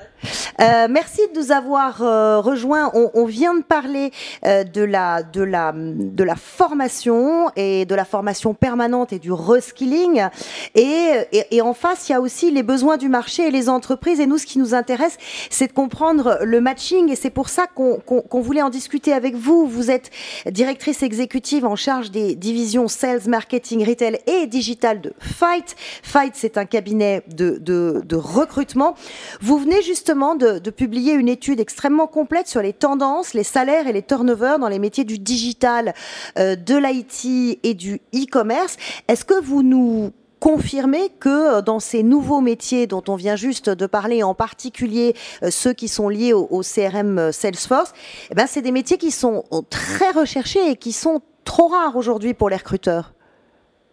Euh, 0.60 0.86
merci 0.90 1.22
de 1.32 1.40
nous 1.40 1.50
avoir 1.50 2.02
euh, 2.02 2.40
rejoints. 2.40 2.92
On, 2.92 3.24
vient 3.24 3.54
de 3.54 3.62
parler 3.62 4.12
euh, 4.44 4.64
de, 4.64 4.82
la, 4.82 5.22
de, 5.22 5.42
la, 5.42 5.72
de 5.74 6.22
la 6.22 6.36
formation 6.36 7.50
et 7.56 7.86
de 7.86 7.94
la 7.94 8.04
formation 8.04 8.52
permanente 8.52 9.14
et 9.14 9.18
du 9.18 9.32
reskilling. 9.32 10.28
Et, 10.74 11.12
et, 11.32 11.62
en 11.62 11.72
face, 11.72 12.10
il 12.10 12.12
y 12.12 12.14
a 12.14 12.20
aussi 12.20 12.50
les 12.50 12.62
besoins 12.62 12.98
du 12.98 13.08
marché 13.08 13.48
et 13.48 13.50
les 13.50 13.70
entreprises. 13.70 14.20
Et 14.20 14.26
nous, 14.26 14.36
ce 14.36 14.44
qui 14.44 14.58
nous 14.58 14.74
intéresse, 14.74 15.16
c'est 15.48 15.68
de 15.68 15.72
comprendre 15.72 16.40
le 16.42 16.60
matching. 16.60 17.10
Et 17.10 17.16
c'est 17.16 17.30
pour 17.30 17.48
ça 17.48 17.66
qu'on 17.66 18.40
voulait 18.42 18.60
en 18.60 18.68
discuter 18.68 19.14
avec 19.14 19.36
vous. 19.36 19.66
Vous 19.66 19.90
êtes 19.90 20.10
directrice 20.50 21.02
exécutive 21.02 21.64
en 21.64 21.76
charge 21.76 22.10
des 22.10 22.34
divisions 22.34 22.88
Sales, 22.88 23.26
Marketing, 23.26 23.88
Retail 23.88 24.18
et 24.26 24.46
Digital 24.46 25.00
de 25.00 25.14
Fight. 25.18 25.76
Fight, 26.02 26.34
c'est 26.36 26.58
un 26.58 26.66
cabinet 26.66 27.22
de, 27.28 27.56
de, 27.56 28.02
de 28.04 28.16
recrutement. 28.16 28.96
Vous 29.40 29.58
venez 29.58 29.82
justement 29.82 30.34
de, 30.34 30.58
publier 30.70 31.12
une 31.12 31.28
étude 31.28 31.60
extrêmement 31.60 32.06
complète 32.06 32.48
sur 32.48 32.62
les 32.62 32.72
tendances, 32.72 33.34
les 33.34 33.44
salaires 33.44 33.86
et 33.86 33.92
les 33.92 34.02
turnovers 34.02 34.58
dans 34.58 34.68
les 34.68 34.78
métiers 34.78 35.04
du 35.04 35.18
digital, 35.18 35.94
euh, 36.38 36.56
de 36.56 36.76
l'IT 36.76 37.58
et 37.62 37.74
du 37.74 38.00
e-commerce. 38.14 38.76
Est-ce 39.08 39.24
que 39.24 39.40
vous 39.40 39.62
nous 39.62 40.12
confirmez 40.38 41.10
que 41.20 41.28
euh, 41.58 41.62
dans 41.62 41.80
ces 41.80 42.02
nouveaux 42.02 42.40
métiers 42.40 42.86
dont 42.86 43.02
on 43.08 43.16
vient 43.16 43.36
juste 43.36 43.68
de 43.68 43.86
parler, 43.86 44.22
en 44.22 44.34
particulier 44.34 45.14
euh, 45.42 45.50
ceux 45.50 45.72
qui 45.72 45.88
sont 45.88 46.08
liés 46.08 46.32
au, 46.32 46.62
CRM 46.62 47.32
Salesforce, 47.32 47.92
eh 48.30 48.34
ben 48.34 48.46
c'est 48.46 48.62
des 48.62 48.72
métiers 48.72 48.98
qui 48.98 49.10
sont 49.10 49.44
très 49.70 50.10
recherchés 50.10 50.70
et 50.70 50.76
qui 50.76 50.92
sont 50.92 51.20
trop 51.44 51.68
rares 51.68 51.96
aujourd'hui 51.96 52.34
pour 52.34 52.48
les 52.48 52.56
recruteurs? 52.56 53.12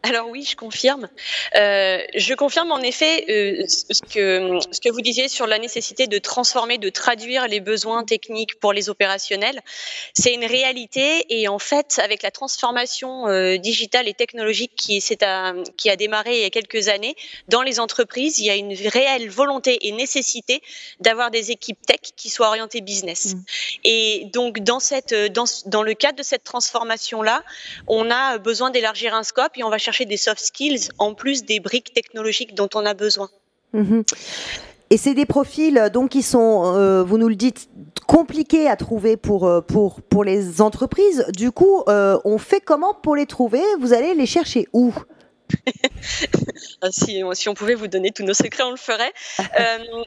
Alors 0.07 0.29
oui, 0.29 0.47
je 0.49 0.55
confirme. 0.55 1.09
Euh, 1.55 1.99
je 2.15 2.33
confirme 2.33 2.71
en 2.71 2.79
effet 2.79 3.25
euh, 3.29 3.65
ce, 3.67 4.01
que, 4.01 4.57
ce 4.71 4.79
que 4.79 4.89
vous 4.89 5.01
disiez 5.01 5.27
sur 5.27 5.47
la 5.47 5.59
nécessité 5.59 6.07
de 6.07 6.17
transformer, 6.17 6.77
de 6.77 6.89
traduire 6.89 7.47
les 7.47 7.59
besoins 7.59 8.05
techniques 8.05 8.57
pour 8.59 8.71
les 8.71 8.89
opérationnels. 8.89 9.59
C'est 10.13 10.33
une 10.33 10.45
réalité 10.45 11.25
et 11.29 11.49
en 11.49 11.59
fait, 11.59 11.99
avec 12.01 12.23
la 12.23 12.31
transformation 12.31 13.27
euh, 13.27 13.57
digitale 13.57 14.07
et 14.07 14.13
technologique 14.13 14.71
qui, 14.77 15.03
à, 15.21 15.53
qui 15.75 15.89
a 15.89 15.95
démarré 15.97 16.37
il 16.37 16.41
y 16.43 16.45
a 16.45 16.49
quelques 16.49 16.87
années 16.87 17.15
dans 17.49 17.61
les 17.61 17.79
entreprises, 17.79 18.39
il 18.39 18.45
y 18.45 18.49
a 18.49 18.55
une 18.55 18.73
réelle 18.73 19.29
volonté 19.29 19.87
et 19.87 19.91
nécessité 19.91 20.61
d'avoir 21.01 21.31
des 21.31 21.51
équipes 21.51 21.85
tech 21.85 21.99
qui 22.15 22.29
soient 22.29 22.47
orientées 22.47 22.81
business. 22.81 23.33
Mmh. 23.33 23.39
Et 23.83 24.27
donc 24.31 24.59
dans, 24.59 24.79
cette, 24.79 25.13
dans, 25.13 25.45
dans 25.65 25.83
le 25.83 25.93
cadre 25.95 26.17
de 26.17 26.23
cette 26.23 26.45
transformation-là, 26.45 27.43
on 27.87 28.09
a 28.09 28.37
besoin 28.37 28.69
d'élargir 28.69 29.13
un 29.13 29.23
scope 29.23 29.57
et 29.57 29.63
on 29.63 29.69
va 29.69 29.77
chercher 29.77 29.96
des 30.05 30.17
soft 30.17 30.39
skills 30.39 30.89
en 30.97 31.13
plus 31.13 31.45
des 31.45 31.59
briques 31.59 31.93
technologiques 31.93 32.55
dont 32.55 32.69
on 32.75 32.85
a 32.85 32.93
besoin. 32.93 33.29
Mhm. 33.73 34.03
Et 34.89 34.97
c'est 34.97 35.13
des 35.13 35.25
profils 35.25 35.89
donc 35.93 36.11
qui 36.11 36.21
sont, 36.21 36.63
euh, 36.65 37.03
vous 37.03 37.17
nous 37.17 37.27
le 37.27 37.35
dites, 37.35 37.69
compliqués 38.07 38.69
à 38.69 38.77
trouver 38.77 39.17
pour, 39.17 39.45
euh, 39.45 39.59
pour, 39.59 40.01
pour 40.01 40.23
les 40.23 40.61
entreprises. 40.61 41.25
Du 41.35 41.51
coup, 41.51 41.83
euh, 41.89 42.17
on 42.23 42.37
fait 42.37 42.61
comment 42.61 42.93
pour 42.93 43.15
les 43.15 43.25
trouver? 43.25 43.61
Vous 43.79 43.93
allez 43.93 44.13
les 44.13 44.25
chercher 44.25 44.67
où? 44.71 44.93
si, 46.91 47.21
si, 47.33 47.49
on 47.49 47.53
pouvait 47.53 47.75
vous 47.75 47.87
donner 47.87 48.11
tous 48.11 48.23
nos 48.23 48.33
secrets, 48.33 48.63
on 48.63 48.71
le 48.71 48.77
ferait. 48.77 49.13
Euh, 49.59 50.03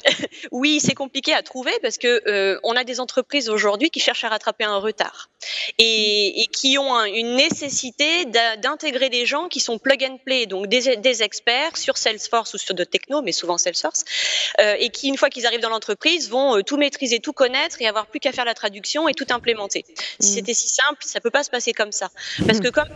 oui, 0.53 0.81
c'est 0.81 0.95
compliqué 0.95 1.33
à 1.33 1.43
trouver 1.43 1.73
parce 1.83 1.99
que 1.99 2.23
euh, 2.29 2.61
on 2.63 2.77
a 2.77 2.85
des 2.85 3.01
entreprises 3.01 3.49
aujourd'hui 3.49 3.91
qui 3.91 3.99
cherchent 3.99 4.23
à 4.23 4.29
rattraper 4.29 4.65
un 4.65 4.77
retard 4.77 5.29
et, 5.79 6.47
qui 6.53 6.79
ont 6.79 7.05
une 7.05 7.35
nécessité 7.35 8.27
d'intégrer 8.27 9.09
des 9.09 9.27
gens 9.27 9.49
qui 9.49 9.61
sont 9.61 9.79
plug 9.79 10.05
and 10.05 10.19
play, 10.25 10.47
donc 10.47 10.67
des, 10.67 11.23
experts 11.23 11.77
sur 11.77 11.97
Salesforce 11.97 12.55
ou 12.55 12.59
sur 12.59 12.75
de 12.75 12.85
techno, 12.85 13.23
mais 13.23 13.33
souvent 13.33 13.59
Salesforce, 13.59 14.05
euh, 14.61 14.77
et 14.79 14.91
qui 14.91 15.09
une 15.09 15.17
fois 15.17 15.31
qu'ils 15.31 15.47
arrivent 15.47 15.61
dans 15.61 15.71
l'entreprise 15.71 16.31
vont 16.31 16.63
tout 16.63 16.77
maîtriser, 16.77 17.19
tout 17.19 17.33
connaître 17.33 17.81
et 17.81 17.89
avoir 17.89 18.07
plus 18.07 18.21
qu'à 18.21 18.33
faire 18.33 18.45
la 18.45 18.55
traduction 18.55 19.09
et 19.09 19.15
tout 19.15 19.27
implémenter. 19.31 19.85
Si 20.21 20.31
mmh. 20.31 20.35
c'était 20.35 20.55
si 20.55 20.69
simple, 20.69 20.99
ça 21.01 21.21
peut 21.21 21.31
pas 21.31 21.43
se 21.43 21.51
passer 21.51 21.73
comme 21.73 21.93
ça, 21.93 22.11
parce 22.47 22.59
mmh. 22.59 22.63
que 22.63 22.69
comme 22.69 22.89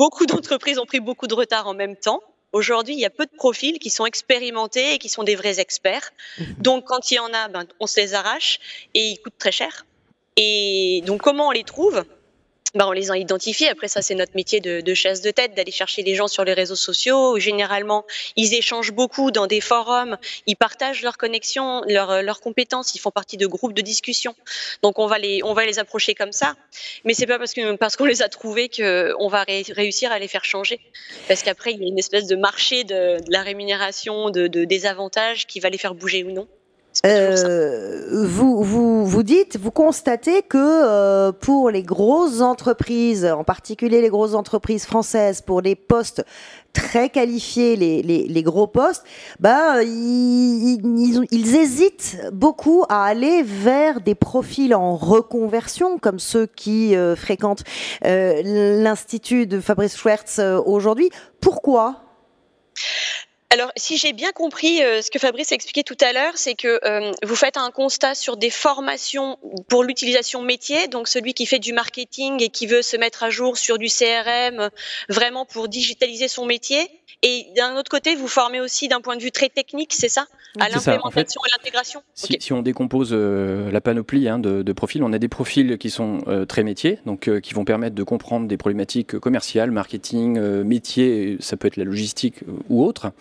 beaucoup 0.00 0.24
d'entreprises 0.24 0.78
ont 0.78 0.86
pris 0.86 1.00
beaucoup 1.08 1.26
de 1.26 1.34
retard 1.34 1.66
en 1.66 1.74
même 1.74 1.94
temps. 1.94 2.22
Aujourd'hui, 2.52 2.94
il 2.94 3.00
y 3.00 3.04
a 3.04 3.10
peu 3.10 3.26
de 3.26 3.36
profils 3.44 3.78
qui 3.78 3.90
sont 3.90 4.06
expérimentés 4.06 4.94
et 4.94 4.98
qui 4.98 5.10
sont 5.10 5.24
des 5.24 5.36
vrais 5.36 5.60
experts. 5.60 6.10
Mhm. 6.38 6.54
Donc, 6.58 6.84
quand 6.86 7.10
il 7.10 7.16
y 7.16 7.18
en 7.18 7.32
a, 7.34 7.48
ben, 7.48 7.66
on 7.80 7.86
se 7.86 8.00
les 8.00 8.14
arrache 8.14 8.60
et 8.94 9.02
ils 9.10 9.18
coûtent 9.18 9.38
très 9.38 9.52
cher. 9.52 9.84
Et 10.36 11.02
donc, 11.04 11.20
comment 11.20 11.48
on 11.48 11.50
les 11.50 11.64
trouve? 11.64 12.02
Bah, 12.74 12.86
on 12.86 12.92
les 12.92 13.10
a 13.10 13.18
identifiés. 13.18 13.68
Après, 13.68 13.88
ça, 13.88 14.02
c'est 14.02 14.14
notre 14.14 14.34
métier 14.34 14.60
de, 14.60 14.80
de, 14.80 14.94
chasse 14.94 15.20
de 15.20 15.30
tête, 15.30 15.54
d'aller 15.54 15.72
chercher 15.72 16.02
les 16.02 16.14
gens 16.14 16.28
sur 16.28 16.44
les 16.44 16.52
réseaux 16.52 16.76
sociaux. 16.76 17.38
Généralement, 17.38 18.04
ils 18.36 18.54
échangent 18.54 18.92
beaucoup 18.92 19.30
dans 19.30 19.46
des 19.46 19.60
forums, 19.60 20.16
ils 20.46 20.56
partagent 20.56 21.02
leurs 21.02 21.18
connexions, 21.18 21.82
leurs, 21.88 22.22
leurs 22.22 22.40
compétences, 22.40 22.94
ils 22.94 22.98
font 22.98 23.10
partie 23.10 23.36
de 23.36 23.46
groupes 23.46 23.74
de 23.74 23.82
discussion. 23.82 24.34
Donc, 24.82 24.98
on 24.98 25.06
va 25.06 25.18
les, 25.18 25.42
on 25.42 25.52
va 25.52 25.66
les 25.66 25.78
approcher 25.78 26.14
comme 26.14 26.32
ça. 26.32 26.54
Mais 27.04 27.14
c'est 27.14 27.26
pas 27.26 27.38
parce 27.38 27.54
que 27.54 27.76
parce 27.76 27.96
qu'on 27.96 28.04
les 28.04 28.22
a 28.22 28.28
trouvés 28.28 28.68
qu'on 28.68 29.28
va 29.28 29.44
réussir 29.44 30.12
à 30.12 30.18
les 30.18 30.28
faire 30.28 30.44
changer. 30.44 30.80
Parce 31.28 31.42
qu'après, 31.42 31.72
il 31.72 31.80
y 31.80 31.84
a 31.84 31.88
une 31.88 31.98
espèce 31.98 32.26
de 32.26 32.36
marché 32.36 32.84
de, 32.84 33.18
de 33.24 33.32
la 33.32 33.42
rémunération, 33.42 34.30
de, 34.30 34.46
de, 34.46 34.64
des 34.64 34.86
avantages 34.86 35.46
qui 35.46 35.60
va 35.60 35.70
les 35.70 35.78
faire 35.78 35.94
bouger 35.94 36.24
ou 36.24 36.30
non. 36.30 36.48
Euh, 37.06 38.24
vous, 38.26 38.62
vous, 38.62 39.06
vous 39.06 39.22
dites, 39.22 39.58
vous 39.58 39.70
constatez 39.70 40.42
que 40.42 40.58
euh, 40.58 41.32
pour 41.32 41.70
les 41.70 41.82
grosses 41.82 42.40
entreprises, 42.40 43.24
en 43.24 43.44
particulier 43.44 44.02
les 44.02 44.08
grosses 44.08 44.34
entreprises 44.34 44.84
françaises, 44.84 45.40
pour 45.40 45.60
les 45.60 45.76
postes 45.76 46.24
très 46.72 47.08
qualifiés, 47.08 47.76
les, 47.76 48.02
les, 48.02 48.26
les 48.26 48.42
gros 48.42 48.66
postes, 48.66 49.04
bah, 49.38 49.82
ils, 49.82 50.80
ils, 50.84 51.26
ils, 51.30 51.56
hésitent 51.56 52.18
beaucoup 52.32 52.84
à 52.88 53.04
aller 53.04 53.42
vers 53.42 54.00
des 54.00 54.14
profils 54.14 54.74
en 54.74 54.96
reconversion, 54.96 55.98
comme 55.98 56.18
ceux 56.18 56.46
qui 56.46 56.96
euh, 56.96 57.16
fréquentent 57.16 57.64
euh, 58.04 58.42
l'Institut 58.82 59.46
de 59.46 59.60
Fabrice 59.60 59.96
Schwertz 59.96 60.38
euh, 60.38 60.60
aujourd'hui. 60.64 61.10
Pourquoi? 61.40 62.02
Alors, 63.52 63.72
si 63.76 63.96
j'ai 63.96 64.12
bien 64.12 64.30
compris 64.30 64.80
euh, 64.80 65.02
ce 65.02 65.10
que 65.10 65.18
Fabrice 65.18 65.50
a 65.50 65.56
expliqué 65.56 65.82
tout 65.82 65.96
à 66.00 66.12
l'heure, 66.12 66.34
c'est 66.36 66.54
que 66.54 66.78
euh, 66.84 67.10
vous 67.24 67.34
faites 67.34 67.56
un 67.56 67.72
constat 67.72 68.14
sur 68.14 68.36
des 68.36 68.48
formations 68.48 69.38
pour 69.68 69.82
l'utilisation 69.82 70.40
métier, 70.40 70.86
donc 70.86 71.08
celui 71.08 71.34
qui 71.34 71.46
fait 71.46 71.58
du 71.58 71.72
marketing 71.72 72.40
et 72.40 72.48
qui 72.48 72.68
veut 72.68 72.82
se 72.82 72.96
mettre 72.96 73.24
à 73.24 73.30
jour 73.30 73.58
sur 73.58 73.76
du 73.76 73.88
CRM, 73.88 74.70
vraiment 75.08 75.46
pour 75.46 75.66
digitaliser 75.66 76.28
son 76.28 76.46
métier. 76.46 76.88
Et 77.22 77.48
d'un 77.56 77.76
autre 77.76 77.90
côté, 77.90 78.14
vous 78.14 78.28
formez 78.28 78.60
aussi 78.60 78.86
d'un 78.86 79.00
point 79.00 79.16
de 79.16 79.22
vue 79.22 79.32
très 79.32 79.48
technique, 79.48 79.94
c'est 79.94 80.08
ça? 80.08 80.26
À 80.58 80.68
l'implémentation 80.68 81.40
et 81.46 81.50
l'intégration? 81.50 82.02
si, 82.14 82.36
si, 82.40 82.52
on 82.52 82.62
décompose 82.62 83.10
euh, 83.12 83.70
la 83.70 83.80
panoplie 83.80 84.28
hein, 84.28 84.38
de, 84.38 84.62
de, 84.62 84.72
profils, 84.72 85.02
on 85.02 85.12
a 85.12 85.18
des 85.18 85.28
profils 85.28 85.76
qui 85.76 85.90
sont 85.90 86.18
très 86.48 86.62
métiers, 86.62 86.98
donc 87.04 87.28
qui 87.40 87.54
vont 87.54 87.64
permettre 87.64 87.94
de 87.94 88.02
comprendre 88.04 88.46
des 88.46 88.56
problématiques 88.56 89.18
commerciales, 89.18 89.70
marketing, 89.70 90.40
métier, 90.62 91.36
ça 91.40 91.56
peut 91.56 91.66
être 91.66 91.76
la 91.76 91.84
logistique 91.84 92.36
ou 92.68 92.84
autre. 92.84 93.12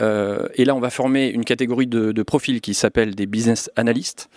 Euh, 0.00 0.48
et 0.54 0.64
là, 0.64 0.74
on 0.74 0.80
va 0.80 0.90
former 0.90 1.28
une 1.28 1.44
catégorie 1.44 1.86
de, 1.86 2.12
de 2.12 2.22
profils 2.22 2.60
qui 2.60 2.74
s'appelle 2.74 3.14
des 3.14 3.26
business 3.26 3.70
analysts. 3.76 4.28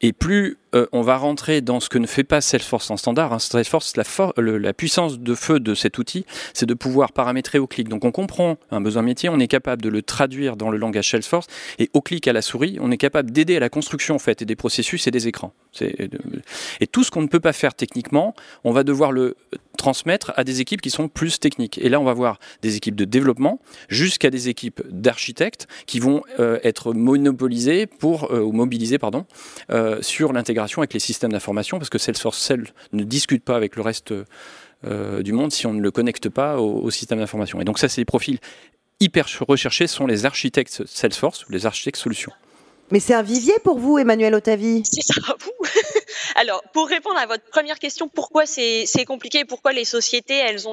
Et 0.00 0.12
plus 0.12 0.58
euh, 0.76 0.86
on 0.92 1.00
va 1.00 1.16
rentrer 1.16 1.60
dans 1.60 1.80
ce 1.80 1.88
que 1.88 1.98
ne 1.98 2.06
fait 2.06 2.24
pas 2.24 2.40
Salesforce 2.40 2.90
en 2.90 2.96
standard. 2.96 3.32
Hein. 3.32 3.38
Salesforce, 3.38 3.94
la, 3.96 4.72
puissance 4.72 5.18
de 5.18 5.34
feu 5.34 5.58
de 5.58 5.74
cet 5.74 5.98
outil, 5.98 6.26
c'est 6.52 6.66
de 6.66 6.74
pouvoir 6.74 7.12
paramétrer 7.12 7.58
au 7.58 7.66
clic. 7.66 7.88
Donc 7.88 8.04
on 8.04 8.12
comprend 8.12 8.58
un 8.70 8.80
besoin 8.80 9.02
métier, 9.02 9.28
on 9.28 9.38
est 9.38 9.46
capable 9.48 9.80
de 9.82 9.88
le 9.88 10.02
traduire 10.02 10.56
dans 10.56 10.70
le 10.70 10.76
langage 10.76 11.10
Salesforce, 11.10 11.46
et 11.78 11.90
au 11.94 12.02
clic 12.02 12.28
à 12.28 12.32
la 12.32 12.42
souris, 12.42 12.78
on 12.80 12.90
est 12.90 12.98
capable 12.98 13.30
d'aider 13.30 13.56
à 13.56 13.60
la 13.60 13.68
construction 13.68 14.16
en 14.16 14.18
fait, 14.18 14.42
et 14.42 14.44
des 14.44 14.56
processus 14.56 15.06
et 15.06 15.10
des 15.10 15.28
écrans. 15.28 15.52
Et 16.80 16.86
tout 16.86 17.04
ce 17.04 17.10
qu'on 17.10 17.22
ne 17.22 17.28
peut 17.28 17.40
pas 17.40 17.52
faire 17.52 17.74
techniquement, 17.74 18.34
on 18.64 18.72
va 18.72 18.82
devoir 18.82 19.12
le 19.12 19.36
transmettre 19.76 20.32
à 20.36 20.44
des 20.44 20.60
équipes 20.60 20.80
qui 20.80 20.90
sont 20.90 21.08
plus 21.08 21.38
techniques. 21.38 21.78
Et 21.78 21.88
là, 21.88 22.00
on 22.00 22.04
va 22.04 22.12
voir 22.12 22.38
des 22.62 22.76
équipes 22.76 22.96
de 22.96 23.04
développement 23.04 23.60
jusqu'à 23.88 24.30
des 24.30 24.48
équipes 24.48 24.82
d'architectes 24.90 25.68
qui 25.86 26.00
vont 26.00 26.22
euh, 26.40 26.58
être 26.64 26.92
monopolisées 26.92 27.86
pour, 27.86 28.32
euh, 28.32 28.50
mobilisées 28.50 28.98
euh, 29.70 30.02
sur 30.02 30.32
l'intégration 30.32 30.80
avec 30.80 30.94
les 30.94 31.00
systèmes 31.00 31.32
d'information, 31.32 31.78
parce 31.78 31.90
que 31.90 31.98
Salesforce 31.98 32.38
seul 32.38 32.66
ne 32.92 33.04
discute 33.04 33.44
pas 33.44 33.56
avec 33.56 33.76
le 33.76 33.82
reste 33.82 34.12
du 35.22 35.32
monde 35.32 35.50
si 35.50 35.66
on 35.66 35.72
ne 35.72 35.80
le 35.80 35.90
connecte 35.90 36.28
pas 36.28 36.58
au, 36.58 36.90
système 36.90 37.18
d'information. 37.18 37.60
Et 37.60 37.64
donc 37.64 37.78
ça, 37.78 37.88
c'est 37.88 38.00
des 38.00 38.04
profils 38.04 38.38
hyper 39.00 39.26
recherchés, 39.48 39.86
sont 39.86 40.06
les 40.06 40.26
architectes 40.26 40.84
Salesforce 40.86 41.46
ou 41.46 41.52
les 41.52 41.66
architectes 41.66 41.98
solutions. 41.98 42.32
Mais 42.90 43.00
c'est 43.00 43.14
un 43.14 43.22
vivier 43.22 43.54
pour 43.64 43.78
vous, 43.78 43.98
Emmanuel 43.98 44.34
Otavi 44.34 44.82
C'est 44.84 45.02
ça, 45.02 45.34
vous. 45.40 45.52
Alors, 46.36 46.62
pour 46.72 46.88
répondre 46.88 47.18
à 47.18 47.26
votre 47.26 47.44
première 47.44 47.78
question, 47.78 48.08
pourquoi 48.08 48.46
c'est 48.46 48.86
compliqué 49.06 49.44
Pourquoi 49.44 49.72
les 49.72 49.84
sociétés, 49.84 50.36
elles 50.36 50.68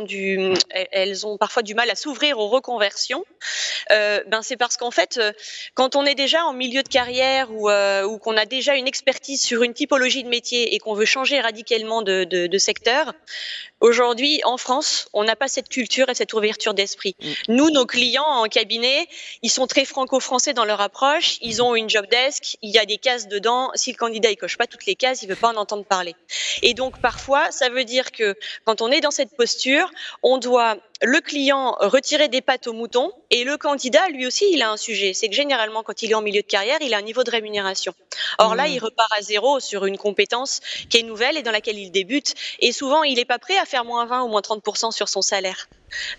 ont, 1.26 1.38
parfois 1.38 1.64
du 1.64 1.74
mal 1.74 1.90
à 1.90 1.96
s'ouvrir 1.96 2.38
aux 2.38 2.50
reconversions 2.50 3.26
euh, 3.92 4.22
ben 4.28 4.42
C'est 4.42 4.58
parce 4.58 4.78
qu'en 4.78 4.92
fait, 4.92 5.18
euh, 5.18 5.32
quand 5.74 5.96
on 5.96 6.06
est 6.06 6.16
déjà 6.16 6.46
en 6.46 6.54
milieu 6.54 6.84
de 6.84 6.88
carrière 6.88 7.52
ou, 7.52 7.70
euh, 7.70 8.04
ou 8.04 8.18
qu'on 8.18 8.38
a 8.38 8.46
déjà 8.46 8.76
une 8.76 8.88
expertise 8.88 9.42
sur 9.42 9.64
une 9.64 9.74
typologie 9.74 10.24
de 10.24 10.30
métier 10.30 10.76
et 10.76 10.80
qu'on 10.80 10.94
veut 10.94 11.06
changer 11.06 11.40
radicalement 11.42 12.02
de 12.02 12.58
secteur, 12.58 13.14
Aujourd'hui, 13.84 14.40
en 14.46 14.56
France, 14.56 15.10
on 15.12 15.26
n'a 15.26 15.36
pas 15.36 15.50
cette 15.50 15.68
culture 15.68 16.08
et 16.08 16.16
cette 16.16 16.32
ouverture 16.32 16.74
d'esprit. 16.74 17.18
Mm. 17.20 17.32
Nous, 17.50 17.70
nos 17.70 17.86
clients 17.86 18.24
en 18.24 18.46
cabinet, 18.46 19.10
ils 19.42 19.50
sont 19.50 19.68
très 19.68 19.84
franco-français 19.84 20.54
dans 20.54 20.64
leur 20.64 20.80
approche. 20.80 21.38
Ils 21.42 21.62
ont 21.62 21.76
une 21.76 21.90
job 21.90 22.06
desk, 22.10 22.56
il 22.62 22.72
y 22.72 22.78
a 22.78 22.86
des 22.86 22.98
cases 22.98 23.28
dedans. 23.28 23.72
Si 23.76 23.92
le 23.92 23.98
candidat 23.98 24.32
il 24.32 24.38
coche 24.38 24.58
pas 24.58 24.68
toutes 24.68 24.86
les 24.86 24.96
cases, 24.96 25.22
il 25.22 25.28
veut 25.28 25.36
pas 25.36 25.50
en 25.50 25.58
entendre 25.58 25.84
parler. 25.84 26.16
Et 26.62 26.74
donc 26.74 27.02
parfois, 27.02 27.52
ça 27.52 27.68
veut 27.68 27.84
dire 27.84 28.14
que 28.14 28.36
quand 28.64 28.82
on 28.82 28.90
est 28.90 29.02
dans 29.02 29.12
cette 29.12 29.36
posture, 29.36 29.92
on 30.22 30.38
doit 30.38 30.78
le 31.04 31.20
client 31.20 31.76
retirer 31.80 32.30
des 32.30 32.42
pattes 32.42 32.68
au 32.68 32.74
mouton 32.74 33.12
et 33.30 33.44
le 33.44 33.58
candidat, 33.58 34.08
lui 34.10 34.26
aussi, 34.26 34.46
il 34.52 34.62
a 34.62 34.72
un 34.72 34.78
sujet. 34.78 35.14
C'est 35.14 35.28
que 35.28 35.36
généralement, 35.36 35.84
quand 35.84 36.02
il 36.02 36.12
est 36.12 36.16
en 36.16 36.22
milieu 36.22 36.42
de 36.42 36.48
carrière, 36.48 36.78
il 36.82 36.94
a 36.94 36.98
un 36.98 37.02
niveau 37.02 37.24
de 37.24 37.32
rémunération. 37.32 37.94
Or 38.38 38.56
là, 38.56 38.68
mmh. 38.68 38.72
il 38.72 38.80
repart 38.80 39.12
à 39.18 39.22
zéro 39.22 39.60
sur 39.60 39.86
une 39.86 39.98
compétence 39.98 40.62
qui 40.90 41.00
est 41.00 41.04
nouvelle 41.04 41.38
et 41.38 41.44
dans 41.44 41.52
laquelle 41.52 41.78
il 41.78 41.92
débute. 41.92 42.34
Et 42.60 42.72
souvent, 42.72 43.04
il 43.04 43.16
n'est 43.16 43.26
pas 43.26 43.40
prêt 43.40 43.58
à 43.58 43.66
faire 43.66 43.84
moins 43.84 44.06
20 44.06 44.24
ou 44.24 44.28
moins 44.30 44.42
30% 44.42 44.92
sur 44.92 45.10
son 45.10 45.22
salaire. 45.22 45.68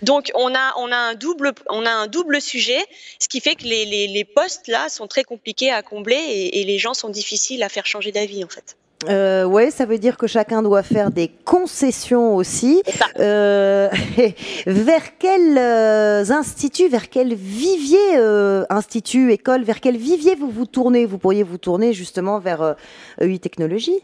Donc 0.02 0.30
on 0.34 0.54
a, 0.54 0.74
on 0.76 0.92
a, 0.92 0.96
un, 0.96 1.14
double, 1.14 1.52
on 1.68 1.84
a 1.84 1.90
un 1.90 2.06
double 2.06 2.40
sujet, 2.40 2.84
ce 3.18 3.26
qui 3.26 3.40
fait 3.40 3.56
que 3.56 3.64
les, 3.64 3.84
les, 3.84 4.06
les 4.06 4.24
postes 4.24 4.68
là 4.68 4.88
sont 4.88 5.08
très 5.08 5.24
compliqués 5.24 5.72
à 5.72 5.82
combler 5.82 6.14
et, 6.14 6.60
et 6.60 6.64
les 6.64 6.78
gens 6.78 6.94
sont 6.94 7.08
difficiles 7.08 7.62
à 7.62 7.68
faire 7.68 7.86
changer 7.86 8.12
d'avis 8.12 8.44
en 8.44 8.48
fait. 8.48 8.76
Euh, 9.08 9.44
ouais, 9.44 9.70
ça 9.70 9.84
veut 9.84 9.98
dire 9.98 10.16
que 10.16 10.26
chacun 10.26 10.62
doit 10.62 10.82
faire 10.82 11.10
des 11.10 11.28
concessions 11.28 12.36
aussi. 12.36 12.82
Euh, 13.18 13.88
vers 14.66 15.18
quels 15.18 15.58
euh, 15.58 16.24
instituts, 16.30 16.88
vers 16.88 17.08
quel 17.08 17.34
vivier, 17.34 18.16
euh, 18.16 18.64
institut, 18.70 19.32
école, 19.32 19.62
vers 19.62 19.80
quel 19.80 19.96
vivier 19.96 20.34
vous 20.34 20.50
vous 20.50 20.66
tournez? 20.66 21.06
Vous 21.06 21.18
pourriez 21.18 21.42
vous 21.42 21.58
tourner 21.58 21.92
justement 21.92 22.38
vers 22.38 22.76
EI 23.20 23.38
Technologies? 23.38 24.00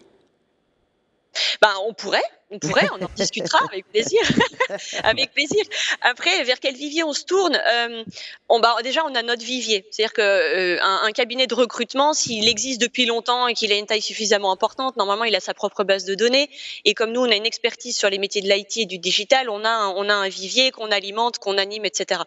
Ben, 1.62 1.69
on 1.87 1.95
pourrait, 1.95 2.19
on 2.50 2.59
pourrait, 2.59 2.88
on 2.99 3.04
en 3.04 3.11
discutera 3.14 3.61
avec 3.73 3.87
plaisir. 3.87 4.21
avec 5.04 5.33
plaisir. 5.33 5.62
Après, 6.00 6.42
vers 6.42 6.59
quel 6.59 6.75
vivier 6.75 7.04
on 7.04 7.12
se 7.12 7.25
tourne 7.25 7.54
euh, 7.54 8.04
on, 8.49 8.59
bah, 8.59 8.76
Déjà, 8.83 9.04
on 9.04 9.14
a 9.14 9.23
notre 9.23 9.45
vivier. 9.45 9.87
C'est-à-dire 9.90 10.12
qu'un 10.12 10.23
euh, 10.23 10.78
un 10.80 11.12
cabinet 11.12 11.47
de 11.47 11.54
recrutement, 11.54 12.12
s'il 12.12 12.49
existe 12.49 12.80
depuis 12.80 13.07
longtemps 13.07 13.47
et 13.47 13.54
qu'il 13.54 13.73
a 13.73 13.76
une 13.76 13.87
taille 13.87 14.02
suffisamment 14.02 14.50
importante, 14.50 14.97
normalement, 14.97 15.25
il 15.25 15.37
a 15.37 15.40
sa 15.40 15.54
propre 15.54 15.85
base 15.85 16.04
de 16.04 16.16
données. 16.16 16.50
Et 16.85 16.95
comme 16.95 17.12
nous, 17.12 17.21
on 17.21 17.30
a 17.30 17.37
une 17.37 17.47
expertise 17.47 17.97
sur 17.97 18.11
les 18.11 18.19
métiers 18.19 18.42
de 18.42 18.49
l'IT 18.49 18.78
et 18.78 18.87
du 18.87 18.99
digital, 18.99 19.49
on 19.49 19.64
a 19.64 19.71
un, 19.71 19.88
on 19.90 20.09
a 20.09 20.14
un 20.14 20.28
vivier 20.28 20.73
qu'on 20.73 20.90
alimente, 20.90 21.38
qu'on 21.38 21.57
anime, 21.57 21.85
etc. 21.85 22.23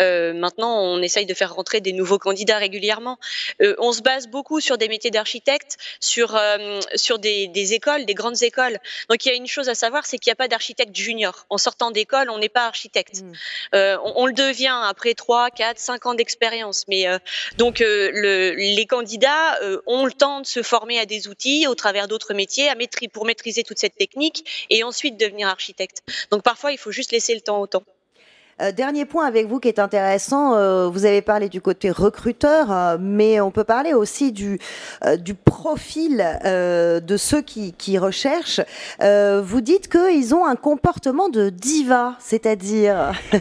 Euh, 0.00 0.32
maintenant, 0.32 0.82
on 0.82 1.00
essaye 1.00 1.26
de 1.26 1.34
faire 1.34 1.54
rentrer 1.54 1.80
des 1.80 1.92
nouveaux 1.92 2.18
candidats 2.18 2.58
régulièrement. 2.58 3.18
On 3.78 3.92
se 3.92 4.02
base 4.02 4.26
beaucoup 4.26 4.60
sur 4.60 4.78
des 4.78 4.88
métiers 4.88 5.10
d'architecte, 5.10 5.76
sur, 6.00 6.38
sur 6.94 7.18
des, 7.18 7.46
des 7.48 7.74
écoles, 7.74 8.04
des 8.04 8.14
grandes 8.14 8.42
écoles. 8.42 8.78
Donc, 9.08 9.24
il 9.24 9.28
y 9.28 9.32
a 9.32 9.34
une 9.34 9.46
chose 9.46 9.59
à 9.68 9.74
savoir, 9.74 10.06
c'est 10.06 10.18
qu'il 10.18 10.30
n'y 10.30 10.32
a 10.32 10.36
pas 10.36 10.48
d'architecte 10.48 10.94
junior. 10.94 11.46
En 11.50 11.58
sortant 11.58 11.90
d'école, 11.90 12.30
on 12.30 12.38
n'est 12.38 12.48
pas 12.48 12.66
architecte. 12.66 13.22
Mm. 13.22 13.32
Euh, 13.74 13.98
on, 14.04 14.12
on, 14.22 14.26
le 14.26 14.32
devient 14.32 14.78
après 14.84 15.14
3, 15.14 15.50
4, 15.50 15.78
5 15.78 16.06
ans 16.06 16.14
d'expérience. 16.14 16.84
Mais 16.88 17.08
euh, 17.08 17.18
donc, 17.58 17.80
euh, 17.80 18.10
le, 18.12 18.54
les 18.54 18.86
candidats 18.86 19.58
ont 19.86 20.06
le 20.06 20.12
temps 20.12 20.40
de 20.40 20.46
se 20.46 20.62
former 20.62 20.98
à 20.98 21.06
des 21.06 21.28
outils 21.28 21.66
au 21.66 21.74
travers 21.74 22.08
d'autres 22.08 22.34
métiers 22.34 22.68
à 22.68 22.74
pour 23.12 23.26
maîtriser 23.26 23.62
toute 23.62 23.78
cette 23.78 23.96
technique 23.96 24.66
et 24.70 24.82
ensuite 24.82 25.18
devenir 25.18 25.48
architecte. 25.48 26.02
Donc, 26.30 26.42
parfois, 26.42 26.72
il 26.72 26.78
faut 26.78 26.92
juste 26.92 27.12
laisser 27.12 27.34
le 27.34 27.40
temps 27.40 27.60
au 27.60 27.66
temps. 27.66 27.84
Euh, 28.60 28.72
dernier 28.72 29.04
point 29.04 29.26
avec 29.26 29.46
vous 29.46 29.58
qui 29.58 29.68
est 29.68 29.78
intéressant, 29.78 30.54
euh, 30.54 30.88
vous 30.88 31.06
avez 31.06 31.22
parlé 31.22 31.48
du 31.48 31.60
côté 31.60 31.90
recruteur, 31.90 32.70
euh, 32.70 32.96
mais 33.00 33.40
on 33.40 33.50
peut 33.50 33.64
parler 33.64 33.94
aussi 33.94 34.32
du, 34.32 34.58
du 35.18 35.34
profil 35.34 36.18
de 36.44 37.16
ceux 37.16 37.42
qui, 37.42 37.72
qui 37.72 37.98
recherchent. 37.98 38.60
vous 39.00 39.60
dites 39.60 39.88
qu'ils 39.88 40.34
ont 40.34 40.44
un 40.44 40.56
comportement 40.56 41.28
de 41.28 41.48
diva, 41.50 42.16
c'est-à-dire... 42.18 43.12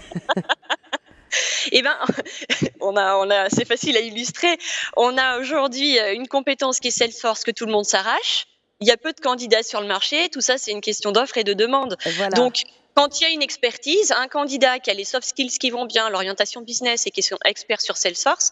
Eh 1.71 1.83
ben, 1.83 1.95
on 2.81 2.97
a, 2.97 3.15
on 3.17 3.29
a, 3.29 3.49
c'est 3.51 3.65
facile 3.65 3.95
à 3.95 3.99
illustrer. 3.99 4.57
On 4.97 5.15
a 5.15 5.39
aujourd'hui 5.39 5.99
une 6.15 6.27
compétence 6.27 6.79
qui 6.79 6.88
est 6.88 6.91
Salesforce 6.91 7.43
que 7.43 7.51
tout 7.51 7.67
le 7.67 7.71
monde 7.71 7.85
s'arrache. 7.85 8.47
Il 8.81 8.88
y 8.88 8.91
a 8.91 8.97
peu 8.97 9.13
de 9.13 9.19
candidats 9.19 9.61
sur 9.61 9.79
le 9.79 9.85
marché. 9.85 10.29
Tout 10.29 10.41
ça, 10.41 10.57
c'est 10.57 10.71
une 10.71 10.81
question 10.81 11.11
d'offre 11.11 11.38
et 11.38 11.43
de 11.43 11.53
demande. 11.53 11.97
Voilà. 12.17 12.31
Donc, 12.31 12.63
quand 12.99 13.21
il 13.21 13.23
y 13.23 13.27
a 13.27 13.29
une 13.29 13.41
expertise, 13.41 14.11
un 14.11 14.27
candidat 14.27 14.79
qui 14.79 14.91
a 14.91 14.93
les 14.93 15.05
soft 15.05 15.25
skills 15.25 15.57
qui 15.57 15.69
vont 15.69 15.85
bien, 15.85 16.09
l'orientation 16.09 16.59
business 16.59 17.07
et 17.07 17.11
qui 17.11 17.21
est 17.21 17.33
expert 17.45 17.79
sur 17.79 17.95
Salesforce, 17.95 18.51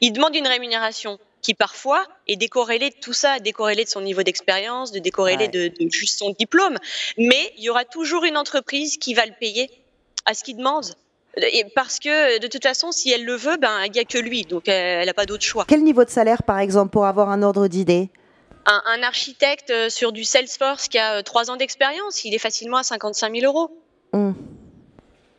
il 0.00 0.14
demande 0.14 0.34
une 0.34 0.46
rémunération 0.46 1.18
qui 1.42 1.52
parfois 1.52 2.02
est 2.26 2.36
décorrélée 2.36 2.88
de 2.88 2.94
tout 2.94 3.12
ça, 3.12 3.38
décorrélée 3.38 3.84
de 3.84 3.90
son 3.90 4.00
niveau 4.00 4.22
d'expérience, 4.22 4.92
de 4.92 4.98
décorrélée 4.98 5.50
ouais. 5.52 5.68
de, 5.68 5.84
de, 5.84 5.90
juste 5.90 6.18
son 6.18 6.30
diplôme. 6.30 6.78
Mais 7.18 7.52
il 7.58 7.64
y 7.64 7.68
aura 7.68 7.84
toujours 7.84 8.24
une 8.24 8.38
entreprise 8.38 8.96
qui 8.96 9.12
va 9.12 9.26
le 9.26 9.34
payer 9.38 9.70
à 10.24 10.32
ce 10.32 10.42
qu'il 10.42 10.56
demande. 10.56 10.94
Et 11.36 11.66
parce 11.74 11.98
que 11.98 12.38
de 12.38 12.46
toute 12.46 12.62
façon, 12.62 12.92
si 12.92 13.10
elle 13.10 13.26
le 13.26 13.36
veut, 13.36 13.58
ben 13.58 13.84
il 13.84 13.92
n'y 13.92 14.00
a 14.00 14.04
que 14.04 14.18
lui, 14.18 14.44
donc 14.44 14.68
elle 14.68 15.04
n'a 15.04 15.14
pas 15.14 15.26
d'autre 15.26 15.44
choix. 15.44 15.66
Quel 15.68 15.82
niveau 15.82 16.04
de 16.04 16.10
salaire, 16.10 16.44
par 16.44 16.60
exemple, 16.60 16.92
pour 16.92 17.04
avoir 17.04 17.28
un 17.28 17.42
ordre 17.42 17.68
d'idée? 17.68 18.08
Un, 18.64 18.80
un, 18.86 19.02
architecte 19.02 19.70
euh, 19.70 19.90
sur 19.90 20.12
du 20.12 20.24
Salesforce 20.24 20.88
qui 20.88 20.96
a 20.96 21.16
euh, 21.16 21.22
trois 21.22 21.50
ans 21.50 21.56
d'expérience, 21.56 22.24
il 22.24 22.32
est 22.32 22.38
facilement 22.38 22.76
à 22.76 22.84
55 22.84 23.34
000 23.34 23.44
euros. 23.44 23.81
Mm. 24.12 24.32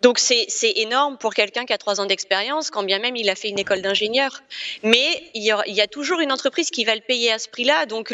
Donc 0.03 0.20
c'est 0.20 0.74
énorme 0.75 1.18
pour 1.18 1.34
quelqu'un 1.34 1.65
qui 1.65 1.72
a 1.72 1.77
trois 1.77 2.01
ans 2.01 2.06
d'expérience, 2.06 2.70
quand 2.72 2.84
bien 2.84 3.00
même 3.00 3.15
il 3.15 3.30
a 3.30 3.36
fait 3.36 3.48
une 3.48 3.58
école 3.58 3.82
d'ingénieur. 3.82 4.44
Mais 4.84 5.24
il 5.34 5.42
y, 5.44 5.51
a, 5.82 5.88
toujours 5.88 6.20
une 6.20 6.34
entreprise 6.34 6.72
qui 6.72 6.84
va 6.84 6.94
le 6.94 7.00
payer 7.00 7.32
à 7.32 7.39
ce 7.39 7.48
prix-là. 7.48 7.86
Donc 7.86 8.13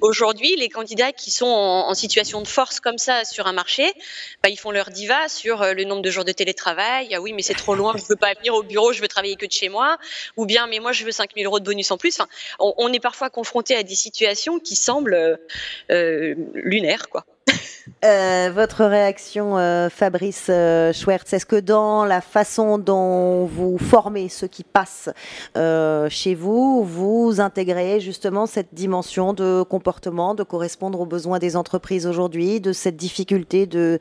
aujourd'hui, 0.00 0.54
les 0.54 0.68
candidats 0.68 1.10
qui 1.10 1.32
sont 1.32 1.46
en, 1.46 1.92
situation 1.94 2.40
de 2.40 2.46
force 2.46 2.78
comme 2.78 2.98
ça 2.98 3.24
sur 3.24 3.48
un 3.48 3.52
marché, 3.52 3.92
bah, 4.44 4.48
ils 4.48 4.58
font 4.58 4.70
leur 4.70 4.90
diva 4.90 5.28
sur 5.28 5.62
euh, 5.62 5.72
le 5.72 5.82
nombre 5.82 6.02
de 6.02 6.10
jours 6.10 6.24
de 6.24 6.30
télétravail. 6.30 7.12
Ah 7.12 7.20
oui, 7.20 7.32
mais 7.32 7.42
c'est 7.42 7.54
trop 7.54 7.74
loin, 7.74 7.94
je 7.96 8.04
veux 8.08 8.14
pas 8.14 8.34
venir 8.34 8.54
au 8.54 8.62
bureau, 8.62 8.92
je 8.92 9.00
veux 9.00 9.08
travailler 9.08 9.34
que 9.34 9.46
de 9.46 9.50
chez 9.50 9.68
moi. 9.68 9.98
Ou 10.36 10.46
bien, 10.46 10.68
mais 10.68 10.78
moi 10.78 10.92
je 10.92 11.04
veux 11.04 11.10
5000 11.10 11.44
euros 11.44 11.58
de 11.58 11.64
bonus 11.64 11.90
en 11.90 11.98
plus. 11.98 12.20
On, 12.60 12.92
est 12.92 13.00
parfois 13.00 13.28
confronté 13.28 13.74
à 13.74 13.82
des 13.82 13.96
situations 13.96 14.60
qui 14.60 14.76
semblent 14.76 15.40
euh, 15.90 16.34
lunaires, 16.54 17.08
quoi. 17.08 17.24
Euh, 18.04 18.50
votre 18.54 18.84
réaction, 18.84 19.58
euh, 19.58 19.88
Fabrice 19.88 20.46
euh, 20.50 20.92
Schwertz, 20.92 21.32
est-ce 21.32 21.46
que 21.46 21.56
dans 21.56 22.04
la 22.04 22.20
façon 22.20 22.78
dont 22.78 23.46
vous 23.46 23.78
formez 23.78 24.28
ceux 24.28 24.46
qui 24.46 24.64
passent 24.64 25.10
euh, 25.56 26.08
chez 26.08 26.34
vous, 26.34 26.84
vous 26.84 27.40
intégrez 27.40 28.00
justement 28.00 28.46
cette 28.46 28.74
dimension 28.74 29.32
de 29.32 29.62
comportement, 29.62 30.34
de 30.34 30.42
correspondre 30.42 31.00
aux 31.00 31.06
besoins 31.06 31.38
des 31.38 31.56
entreprises 31.56 32.06
aujourd'hui, 32.06 32.60
de 32.60 32.72
cette 32.72 32.96
difficulté 32.96 33.66
de, 33.66 33.98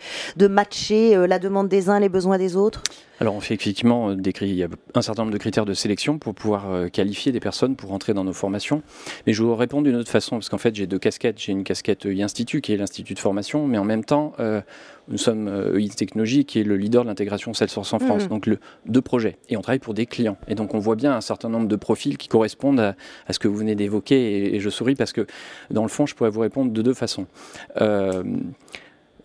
matcher 0.47 1.27
la 1.27 1.39
demande 1.39 1.67
des 1.67 1.89
uns, 1.89 1.99
les 1.99 2.09
besoins 2.09 2.37
des 2.37 2.55
autres? 2.55 2.83
Alors 3.19 3.33
on 3.33 3.39
fait 3.39 3.55
effectivement 3.55 4.13
des 4.13 4.31
il 4.41 4.53
y 4.53 4.63
a 4.63 4.67
un 4.93 5.01
certain 5.01 5.23
nombre 5.23 5.33
de 5.33 5.39
critères 5.39 5.65
de 5.65 5.73
sélection 5.73 6.19
pour 6.19 6.35
pouvoir 6.35 6.91
qualifier 6.91 7.31
des 7.31 7.39
personnes 7.39 7.75
pour 7.75 7.91
entrer 7.91 8.13
dans 8.13 8.23
nos 8.23 8.33
formations. 8.33 8.83
Mais 9.25 9.33
je 9.33 9.41
vous 9.41 9.55
réponds 9.55 9.81
d'une 9.81 9.95
autre 9.95 10.11
façon 10.11 10.35
parce 10.35 10.49
qu'en 10.49 10.59
fait 10.59 10.75
j'ai 10.75 10.85
deux 10.85 10.99
casquettes. 10.99 11.39
J'ai 11.39 11.51
une 11.51 11.63
casquette 11.63 12.05
I-Institut 12.05 12.61
qui 12.61 12.73
est 12.73 12.77
l'institut 12.77 13.15
de 13.15 13.19
formation, 13.19 13.67
en 13.77 13.85
même 13.85 14.03
temps 14.03 14.33
euh, 14.39 14.61
nous 15.07 15.17
sommes 15.17 15.47
euh, 15.47 15.79
EI 15.79 15.89
Technologies 15.89 16.45
qui 16.45 16.59
est 16.59 16.63
le 16.63 16.75
leader 16.75 17.03
de 17.03 17.07
l'intégration 17.07 17.53
Salesforce 17.53 17.93
en 17.93 17.99
France, 17.99 18.25
mmh. 18.25 18.27
donc 18.27 18.45
le, 18.45 18.59
deux 18.85 19.01
projets. 19.01 19.37
Et 19.49 19.57
on 19.57 19.61
travaille 19.61 19.79
pour 19.79 19.93
des 19.93 20.05
clients. 20.05 20.37
Et 20.47 20.55
donc 20.55 20.73
on 20.73 20.79
voit 20.79 20.95
bien 20.95 21.15
un 21.15 21.21
certain 21.21 21.49
nombre 21.49 21.67
de 21.67 21.75
profils 21.75 22.17
qui 22.17 22.27
correspondent 22.27 22.79
à, 22.79 22.95
à 23.25 23.33
ce 23.33 23.39
que 23.39 23.47
vous 23.47 23.55
venez 23.55 23.75
d'évoquer. 23.75 24.15
Et, 24.15 24.55
et, 24.55 24.59
je 24.59 24.69
souris 24.69 24.95
parce 24.95 25.13
que 25.13 25.25
dans 25.71 25.83
le 25.83 25.89
fond 25.89 26.05
je 26.05 26.15
pourrais 26.15 26.29
vous 26.29 26.41
répondre 26.41 26.71
de 26.71 26.81
deux 26.81 26.93
façons. 26.93 27.27
Euh, 27.81 28.23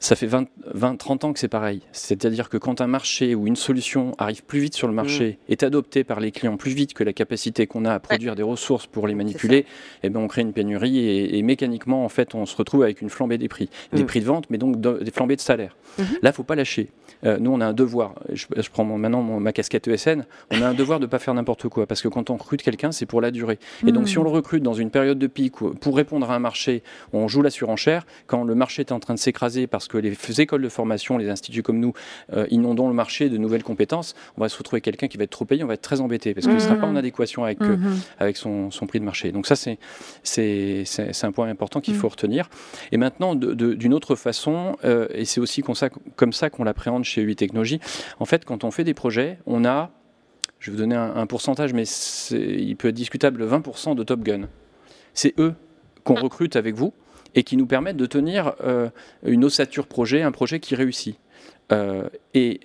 ça 0.02 0.16
fait 0.16 0.26
20, 0.26 0.48
20 0.66 0.96
30 0.96 1.24
ans 1.24 1.32
que 1.32 1.38
c'est 1.38 1.48
pareil. 1.48 1.80
C'est-à-dire 1.92 2.48
que 2.48 2.56
quand 2.56 2.80
un 2.80 2.88
marché 2.88 3.36
ou 3.36 3.46
une 3.46 3.54
solution 3.54 4.12
arrive 4.18 4.42
plus 4.42 4.58
vite 4.58 4.74
sur 4.74 4.88
le 4.88 4.94
marché, 4.94 5.38
mmh. 5.48 5.52
est 5.52 5.62
adopté 5.62 6.02
par 6.02 6.18
les 6.18 6.32
clients 6.32 6.56
plus 6.56 6.72
vite 6.72 6.92
que 6.92 7.04
la 7.04 7.12
capacité 7.12 7.68
qu'on 7.68 7.84
a 7.84 7.94
à 7.94 8.00
produire 8.00 8.32
ouais. 8.32 8.36
des 8.36 8.42
ressources 8.42 8.86
pour 8.86 9.06
les 9.06 9.14
manipuler, 9.14 9.64
eh 10.02 10.10
ben 10.10 10.18
on 10.18 10.26
crée 10.26 10.42
une 10.42 10.52
pénurie 10.52 10.98
et, 10.98 11.38
et, 11.38 11.42
mécaniquement, 11.42 12.04
en 12.04 12.08
fait, 12.08 12.34
on 12.34 12.46
se 12.46 12.56
retrouve 12.56 12.82
avec 12.82 13.00
une 13.00 13.10
flambée 13.10 13.38
des 13.38 13.48
prix. 13.48 13.70
Mmh. 13.92 13.96
Des 13.96 14.04
prix 14.04 14.20
de 14.20 14.24
vente, 14.24 14.46
mais 14.50 14.58
donc 14.58 14.80
de, 14.80 14.98
des 15.04 15.10
flambées 15.12 15.36
de 15.36 15.40
salaire. 15.40 15.76
Mmh. 15.98 16.02
Là, 16.22 16.32
faut 16.32 16.42
pas 16.42 16.56
lâcher. 16.56 16.88
Euh, 17.24 17.38
nous, 17.38 17.52
on 17.52 17.60
a 17.60 17.66
un 17.66 17.72
devoir. 17.72 18.14
Je, 18.32 18.46
je 18.56 18.70
prends 18.70 18.84
mon, 18.84 18.98
maintenant 18.98 19.22
mon, 19.22 19.38
ma 19.38 19.52
casquette 19.52 19.86
ESN. 19.86 20.24
On 20.50 20.62
a 20.62 20.68
un 20.68 20.74
devoir 20.74 20.98
de 20.98 21.04
ne 21.04 21.10
pas 21.10 21.18
faire 21.18 21.34
n'importe 21.34 21.68
quoi. 21.68 21.86
Parce 21.86 22.02
que 22.02 22.08
quand 22.08 22.30
on 22.30 22.36
recrute 22.36 22.62
quelqu'un, 22.62 22.92
c'est 22.92 23.06
pour 23.06 23.20
la 23.20 23.30
durée. 23.30 23.58
Et 23.86 23.92
donc, 23.92 24.08
si 24.08 24.18
on 24.18 24.24
le 24.24 24.30
recrute 24.30 24.62
dans 24.62 24.74
une 24.74 24.90
période 24.90 25.18
de 25.18 25.26
pic 25.26 25.54
pour 25.54 25.96
répondre 25.96 26.30
à 26.30 26.34
un 26.34 26.38
marché, 26.38 26.82
on 27.12 27.28
joue 27.28 27.42
la 27.42 27.50
surenchère. 27.50 28.04
Quand 28.26 28.44
le 28.44 28.54
marché 28.54 28.80
est 28.80 28.92
en 28.92 28.98
train 28.98 29.14
de 29.14 29.18
s'écraser 29.18 29.66
parce 29.66 29.88
que 29.92 29.98
les 29.98 30.40
écoles 30.40 30.62
de 30.62 30.68
formation, 30.68 31.18
les 31.18 31.28
instituts 31.28 31.62
comme 31.62 31.78
nous, 31.78 31.92
euh, 32.32 32.46
inondons 32.50 32.88
le 32.88 32.94
marché 32.94 33.28
de 33.28 33.36
nouvelles 33.36 33.62
compétences, 33.62 34.14
on 34.36 34.40
va 34.40 34.48
se 34.48 34.56
retrouver 34.56 34.80
quelqu'un 34.80 35.08
qui 35.08 35.18
va 35.18 35.24
être 35.24 35.30
trop 35.30 35.44
payé, 35.44 35.62
on 35.62 35.66
va 35.66 35.74
être 35.74 35.82
très 35.82 36.00
embêté 36.00 36.34
parce 36.34 36.46
qu'il 36.46 36.54
ne 36.54 36.60
mmh. 36.60 36.64
sera 36.64 36.76
pas 36.76 36.86
en 36.86 36.96
adéquation 36.96 37.44
avec, 37.44 37.60
mmh. 37.60 37.64
euh, 37.64 37.94
avec 38.18 38.36
son, 38.36 38.70
son, 38.70 38.86
prix 38.86 39.00
de 39.00 39.04
marché. 39.04 39.32
Donc 39.32 39.46
ça, 39.46 39.54
c'est 39.54 39.88
un 41.22 41.32
point 41.32 41.48
important 41.48 41.80
qu'il 41.80 41.94
mmh. 41.94 41.98
faut 41.98 42.08
retenir. 42.08 42.48
Et 42.90 42.96
maintenant, 42.96 43.34
d'une 43.34 43.94
autre 43.94 44.14
façon, 44.14 44.76
euh, 44.84 45.06
et 45.10 45.24
c'est 45.24 45.40
aussi 45.40 45.62
comme 45.62 45.74
ça 46.32 46.50
qu'on 46.50 46.62
qu 46.62 46.64
l'appréhende 46.64 47.04
chez 47.04 47.22
UI 47.22 47.36
Technologies, 47.36 47.80
en 48.18 48.24
fait, 48.24 48.44
quand 48.44 48.64
on 48.64 48.70
fait 48.70 48.84
des 48.84 48.94
projets, 48.94 49.38
on 49.46 49.64
a, 49.64 49.90
je 50.58 50.70
vais 50.70 50.76
vous 50.76 50.82
donner 50.82 50.96
un, 50.96 51.16
un 51.16 51.26
pourcentage, 51.26 51.72
mais 51.72 51.84
il 52.30 52.76
peut 52.76 52.88
être 52.88 52.94
discutable, 52.94 53.46
20% 53.46 53.94
de 53.94 54.02
Top 54.02 54.20
Gun. 54.20 54.48
C'est 55.12 55.34
eux 55.38 55.54
qu'on 56.04 56.14
recrute 56.14 56.56
avec 56.56 56.74
vous 56.74 56.92
et 57.34 57.42
qui 57.42 57.56
nous 57.56 57.66
permettent 57.66 57.96
de 57.96 58.06
tenir 58.06 58.54
euh, 58.62 58.88
une 59.24 59.44
ossature 59.44 59.86
projet, 59.86 60.22
un 60.22 60.32
projet 60.32 60.60
qui 60.60 60.74
réussit. 60.74 61.16
Euh, 61.70 62.08
et 62.34 62.60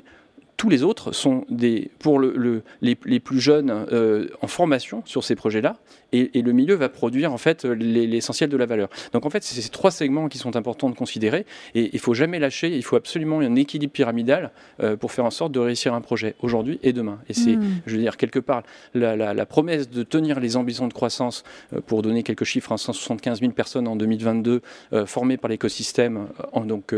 tous 0.58 0.70
les 0.70 0.84
autres 0.84 1.12
sont 1.12 1.46
des, 1.50 1.92
pour 2.00 2.18
le, 2.18 2.34
le, 2.36 2.64
les, 2.82 2.98
les, 3.06 3.20
plus 3.20 3.40
jeunes 3.40 3.70
euh, 3.92 4.28
en 4.42 4.48
formation 4.48 5.04
sur 5.06 5.24
ces 5.24 5.36
projets-là, 5.36 5.78
et, 6.12 6.40
et, 6.40 6.42
le 6.42 6.52
milieu 6.52 6.74
va 6.74 6.90
produire 6.90 7.32
en 7.32 7.38
fait 7.38 7.64
l'essentiel 7.64 8.50
de 8.50 8.58
la 8.58 8.66
valeur. 8.66 8.90
Donc 9.14 9.26
en 9.26 9.30
fait, 9.30 9.44
c'est 9.44 9.62
ces 9.62 9.70
trois 9.70 9.92
segments 9.92 10.30
qui 10.30 10.40
sont 10.40 10.56
importants 10.56 10.90
de 10.90 10.96
considérer, 10.96 11.46
et 11.76 11.92
il 11.94 12.00
faut 12.00 12.16
jamais 12.16 12.40
lâcher. 12.40 12.76
Il 12.76 12.84
faut 12.84 12.96
absolument 12.96 13.40
un 13.40 13.56
équilibre 13.56 13.94
pyramidal 13.94 14.52
euh, 14.82 14.98
pour 14.98 15.12
faire 15.12 15.26
en 15.26 15.32
sorte 15.32 15.52
de 15.52 15.60
réussir 15.60 15.94
un 15.94 16.02
projet 16.02 16.36
aujourd'hui 16.42 16.80
et 16.82 16.92
demain. 16.92 17.20
Et 17.30 17.34
c'est, 17.34 17.56
mmh. 17.56 17.82
je 17.86 17.96
veux 17.96 18.02
dire 18.02 18.18
quelque 18.18 18.40
part, 18.40 18.64
la, 18.96 19.16
la, 19.16 19.36
la, 19.36 19.46
promesse 19.46 19.90
de 19.90 20.02
tenir 20.02 20.40
les 20.40 20.58
ambitions 20.58 20.88
de 20.88 20.94
croissance, 20.94 21.44
euh, 21.74 21.82
pour 21.86 22.02
donner 22.02 22.24
quelques 22.24 22.46
chiffres, 22.46 22.72
hein, 22.72 22.78
175 22.78 23.42
000 23.42 23.52
personnes 23.52 23.88
en 23.88 23.96
2022 23.96 24.62
euh, 24.94 25.06
formées 25.06 25.38
par 25.38 25.50
l'écosystème, 25.50 26.28
donc 26.66 26.94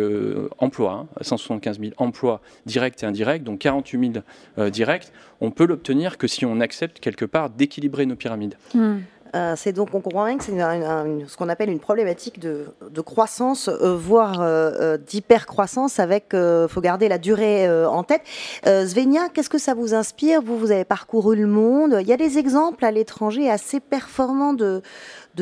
emploi, 0.59 1.07
hein, 1.11 1.21
175 1.21 1.79
000 1.79 1.91
emplois 1.97 2.41
directs 2.65 3.03
et 3.03 3.05
indirects 3.05 3.43
donc 3.49 3.59
48 3.59 4.13
000 4.13 4.25
euh, 4.57 4.69
directs, 4.69 5.11
on 5.41 5.51
peut 5.51 5.65
l'obtenir 5.65 6.17
que 6.17 6.27
si 6.27 6.45
on 6.45 6.59
accepte 6.59 6.99
quelque 6.99 7.25
part 7.25 7.49
d'équilibrer 7.49 8.05
nos 8.05 8.15
pyramides. 8.15 8.55
Mmh. 8.73 8.97
Euh, 9.35 9.53
c'est 9.55 9.73
donc, 9.73 9.89
on 9.93 10.01
comprend 10.01 10.25
bien 10.25 10.37
que 10.37 10.43
c'est 10.43 10.51
ce 10.51 11.37
qu'on 11.37 11.49
appelle 11.49 11.69
une 11.69 11.79
problématique 11.79 12.39
de, 12.39 12.65
croissance, 13.01 13.67
euh, 13.69 13.95
voire 13.95 14.41
euh, 14.41 14.97
d'hypercroissance 14.97 15.99
avec, 15.99 16.35
faut 16.69 16.81
garder 16.81 17.07
la 17.07 17.17
durée 17.17 17.69
en 17.85 18.03
tête. 18.03 18.21
Svenia, 18.65 19.29
qu'est-ce 19.29 19.49
que 19.49 19.57
ça 19.57 19.73
vous 19.73 19.93
inspire? 19.93 20.41
Vous, 20.41 20.57
vous 20.57 20.71
avez 20.71 20.85
parcouru 20.85 21.35
le 21.35 21.47
monde. 21.47 21.97
Il 22.01 22.07
y 22.07 22.13
a 22.13 22.17
des 22.17 22.37
exemples 22.37 22.85
à 22.85 22.91
l'étranger 22.91 23.49
assez 23.49 23.79
performants 23.79 24.53
de, 24.53 24.81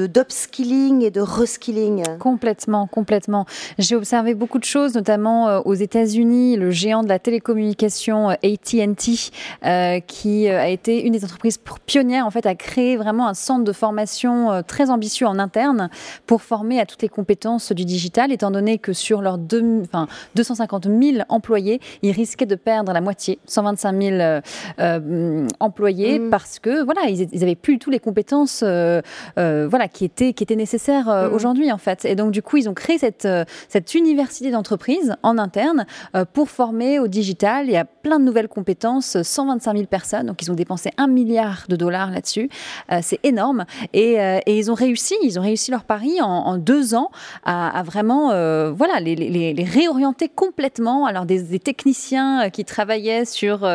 d'upskilling 0.05 1.01
et 1.01 1.11
de 1.11 1.21
reskilling 1.21 2.03
Complètement, 2.19 2.87
complètement. 2.87 3.45
J'ai 3.79 3.95
observé 3.95 4.35
beaucoup 4.35 4.59
de 4.59 4.63
choses, 4.63 4.93
notamment 4.93 5.47
euh, 5.47 5.59
aux 5.61 5.73
États-Unis, 5.73 6.57
le 6.57 6.71
géant 6.71 7.03
de 7.03 7.09
la 7.09 7.19
télécommunication 7.19 8.29
euh, 8.29 8.33
AT&T, 8.43 9.31
euh, 9.65 9.99
qui 10.01 10.47
a 10.47 10.69
été 10.69 11.03
une 11.03 11.13
des 11.13 11.23
entreprises 11.23 11.59
pionnières 11.85 12.25
en 12.25 12.31
fait 12.31 12.45
à 12.45 12.55
créer 12.55 12.97
vraiment 12.97 13.27
un 13.27 13.33
centre 13.33 13.63
de 13.63 13.71
formation 13.77 14.63
très 14.67 14.89
ambitieux 14.89 15.27
en 15.27 15.39
interne 15.39 15.89
pour 16.25 16.41
former 16.41 16.79
à 16.79 16.85
toutes 16.85 17.01
les 17.01 17.09
compétences 17.09 17.71
du 17.71 17.85
digital, 17.85 18.31
étant 18.31 18.51
donné 18.51 18.77
que 18.77 18.93
sur 18.93 19.21
leurs 19.21 19.37
deux, 19.37 19.83
enfin, 19.83 20.07
250 20.35 20.85
000 20.85 21.23
employés, 21.29 21.79
ils 22.01 22.11
risquaient 22.11 22.45
de 22.45 22.55
perdre 22.55 22.91
la 22.91 23.01
moitié, 23.01 23.39
125 23.45 24.01
000 24.01 24.41
employés, 25.59 26.19
mmh. 26.19 26.29
parce 26.29 26.59
que 26.59 26.83
voilà, 26.83 27.09
ils, 27.09 27.39
n'avaient 27.39 27.55
plus 27.55 27.79
tous 27.79 27.89
les 27.89 27.99
compétences, 27.99 28.63
voilà 28.63 29.87
qui 29.87 30.05
était 30.05 30.33
qui 30.33 30.43
était 30.43 30.55
nécessaire 30.55 31.09
euh, 31.09 31.29
mm. 31.29 31.33
aujourd'hui 31.33 31.71
en 31.71 31.77
fait. 31.77 32.05
Et 32.05 32.15
donc 32.15 32.31
du 32.31 32.41
coup, 32.41 32.57
ils 32.57 32.69
ont 32.69 32.73
créé 32.73 32.97
cette 32.97 33.25
euh, 33.25 33.45
cette 33.69 33.93
université 33.93 34.51
d'entreprise 34.51 35.15
en 35.23 35.37
interne 35.37 35.85
euh, 36.15 36.25
pour 36.25 36.49
former 36.49 36.99
au 36.99 37.07
digital. 37.07 37.65
Il 37.67 37.71
y 37.71 37.77
a 37.77 37.85
plein 37.85 38.19
de 38.19 38.25
nouvelles 38.25 38.47
compétences, 38.47 39.21
125 39.21 39.73
000 39.73 39.85
personnes. 39.87 40.27
Donc 40.27 40.41
ils 40.41 40.51
ont 40.51 40.55
dépensé 40.55 40.91
un 40.97 41.07
milliard 41.07 41.65
de 41.67 41.75
dollars 41.75 42.11
là-dessus. 42.11 42.49
c'est 43.01 43.19
énorme. 43.23 43.65
Et, 43.93 44.15
et, 44.15 44.57
ils 44.57 44.71
ont 44.71 44.73
réussi, 44.73 45.15
ils 45.23 45.39
ont 45.39 45.41
réussi 45.41 45.71
leur 45.71 45.83
pari 45.83 46.21
en, 46.21 46.57
deux 46.57 46.95
ans 46.95 47.11
à, 47.43 47.83
vraiment 47.83 48.27
voilà 48.71 48.99
les, 48.99 49.65
réorienter 49.69 50.29
complètement. 50.29 51.05
Alors 51.05 51.25
des, 51.25 51.59
techniciens 51.59 52.49
qui 52.49 52.65
travaillaient 52.65 53.25
sur 53.25 53.67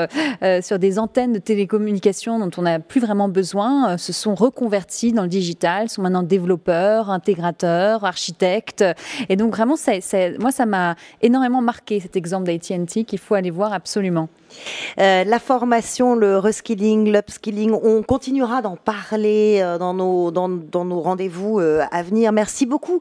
sur 0.62 0.78
des 0.78 0.98
antennes 0.98 1.32
de 1.32 1.38
télécommunications 1.38 2.38
dont 2.38 2.50
on 2.56 2.62
n'a 2.62 2.78
plus 2.78 3.00
vraiment 3.00 3.28
besoin 3.28 3.96
se 3.98 4.12
sont 4.12 4.34
reconvertis 4.34 5.12
dans 5.12 5.22
le 5.22 5.28
digital, 5.28 5.88
sont 5.88 6.02
maintenant 6.02 6.22
développeurs, 6.22 7.10
intégrateurs, 7.10 8.04
architectes. 8.04 8.84
Et 9.28 9.36
donc 9.36 9.54
vraiment, 9.54 9.76
moi, 10.38 10.52
ça 10.52 10.66
m'a 10.66 10.96
énormément 11.20 11.62
marqué 11.62 12.00
cet 12.00 12.16
exemple 12.16 12.46
d'AT&T 12.46 13.04
qu'il 13.04 13.18
faut 13.18 13.34
aller 13.34 13.50
voir 13.50 13.72
absolument. 13.72 14.28
Euh, 14.98 15.24
la 15.24 15.38
formation, 15.38 16.14
le 16.14 16.38
reskilling, 16.38 17.10
l'upskilling, 17.10 17.72
on 17.72 18.02
continuera 18.02 18.62
d'en 18.62 18.76
parler 18.76 19.60
euh, 19.62 19.78
dans 19.82 19.94
nos, 19.94 20.30
dans, 20.30 20.84
nos 20.84 21.00
rendez-vous 21.00 21.58
euh, 21.58 21.82
à 21.90 22.02
venir. 22.02 22.30
Merci 22.32 22.66
beaucoup 22.66 23.00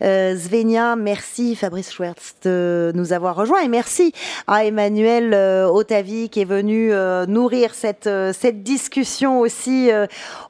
Svenia, 0.00 0.96
merci 0.96 1.54
Fabrice 1.54 1.92
Schwertz 1.92 2.34
de 2.42 2.90
nous 2.94 3.12
avoir 3.12 3.36
rejoints 3.36 3.60
et 3.60 3.68
merci 3.68 4.12
à 4.46 4.64
Emmanuel 4.64 5.34
Otavi 5.68 6.30
qui 6.30 6.40
est 6.40 6.46
venu 6.46 6.92
nourrir 7.28 7.74
cette, 7.74 8.08
cette 8.32 8.62
discussion 8.62 9.40
aussi 9.40 9.90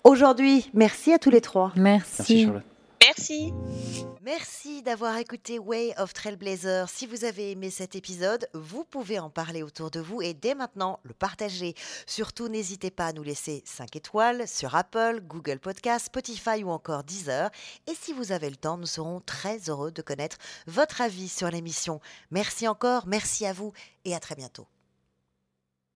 aujourd'hui. 0.04 0.70
Merci 0.74 1.12
à 1.12 1.18
tous 1.18 1.30
les 1.30 1.40
trois. 1.40 1.72
Merci. 1.76 2.48
Merci. 3.04 3.52
Merci 4.22 4.80
d'avoir 4.82 5.16
écouté 5.16 5.58
Way 5.58 5.94
of 5.98 6.12
Trailblazer. 6.12 6.88
Si 6.88 7.08
vous 7.08 7.24
avez 7.24 7.50
aimé 7.50 7.68
cet 7.68 7.96
épisode, 7.96 8.48
vous 8.54 8.84
pouvez 8.84 9.18
en 9.18 9.28
parler 9.28 9.64
autour 9.64 9.90
de 9.90 9.98
vous 9.98 10.22
et 10.22 10.34
dès 10.34 10.54
maintenant 10.54 11.00
le 11.02 11.12
partager. 11.12 11.74
Surtout, 12.06 12.48
n'hésitez 12.48 12.92
pas 12.92 13.06
à 13.06 13.12
nous 13.12 13.24
laisser 13.24 13.64
5 13.66 13.96
étoiles 13.96 14.46
sur 14.46 14.76
Apple, 14.76 15.20
Google 15.24 15.58
Podcast, 15.58 16.06
Spotify 16.06 16.62
ou 16.62 16.70
encore 16.70 17.02
Deezer. 17.02 17.50
Et 17.88 17.94
si 18.00 18.12
vous 18.12 18.30
avez 18.30 18.50
le 18.50 18.56
temps, 18.56 18.76
nous 18.76 18.86
serons 18.86 19.20
très 19.20 19.58
heureux 19.68 19.90
de 19.90 20.02
connaître 20.02 20.36
votre 20.68 21.00
avis 21.00 21.28
sur 21.28 21.50
l'émission. 21.50 22.00
Merci 22.30 22.68
encore, 22.68 23.08
merci 23.08 23.46
à 23.46 23.52
vous 23.52 23.72
et 24.04 24.14
à 24.14 24.20
très 24.20 24.36
bientôt. 24.36 24.68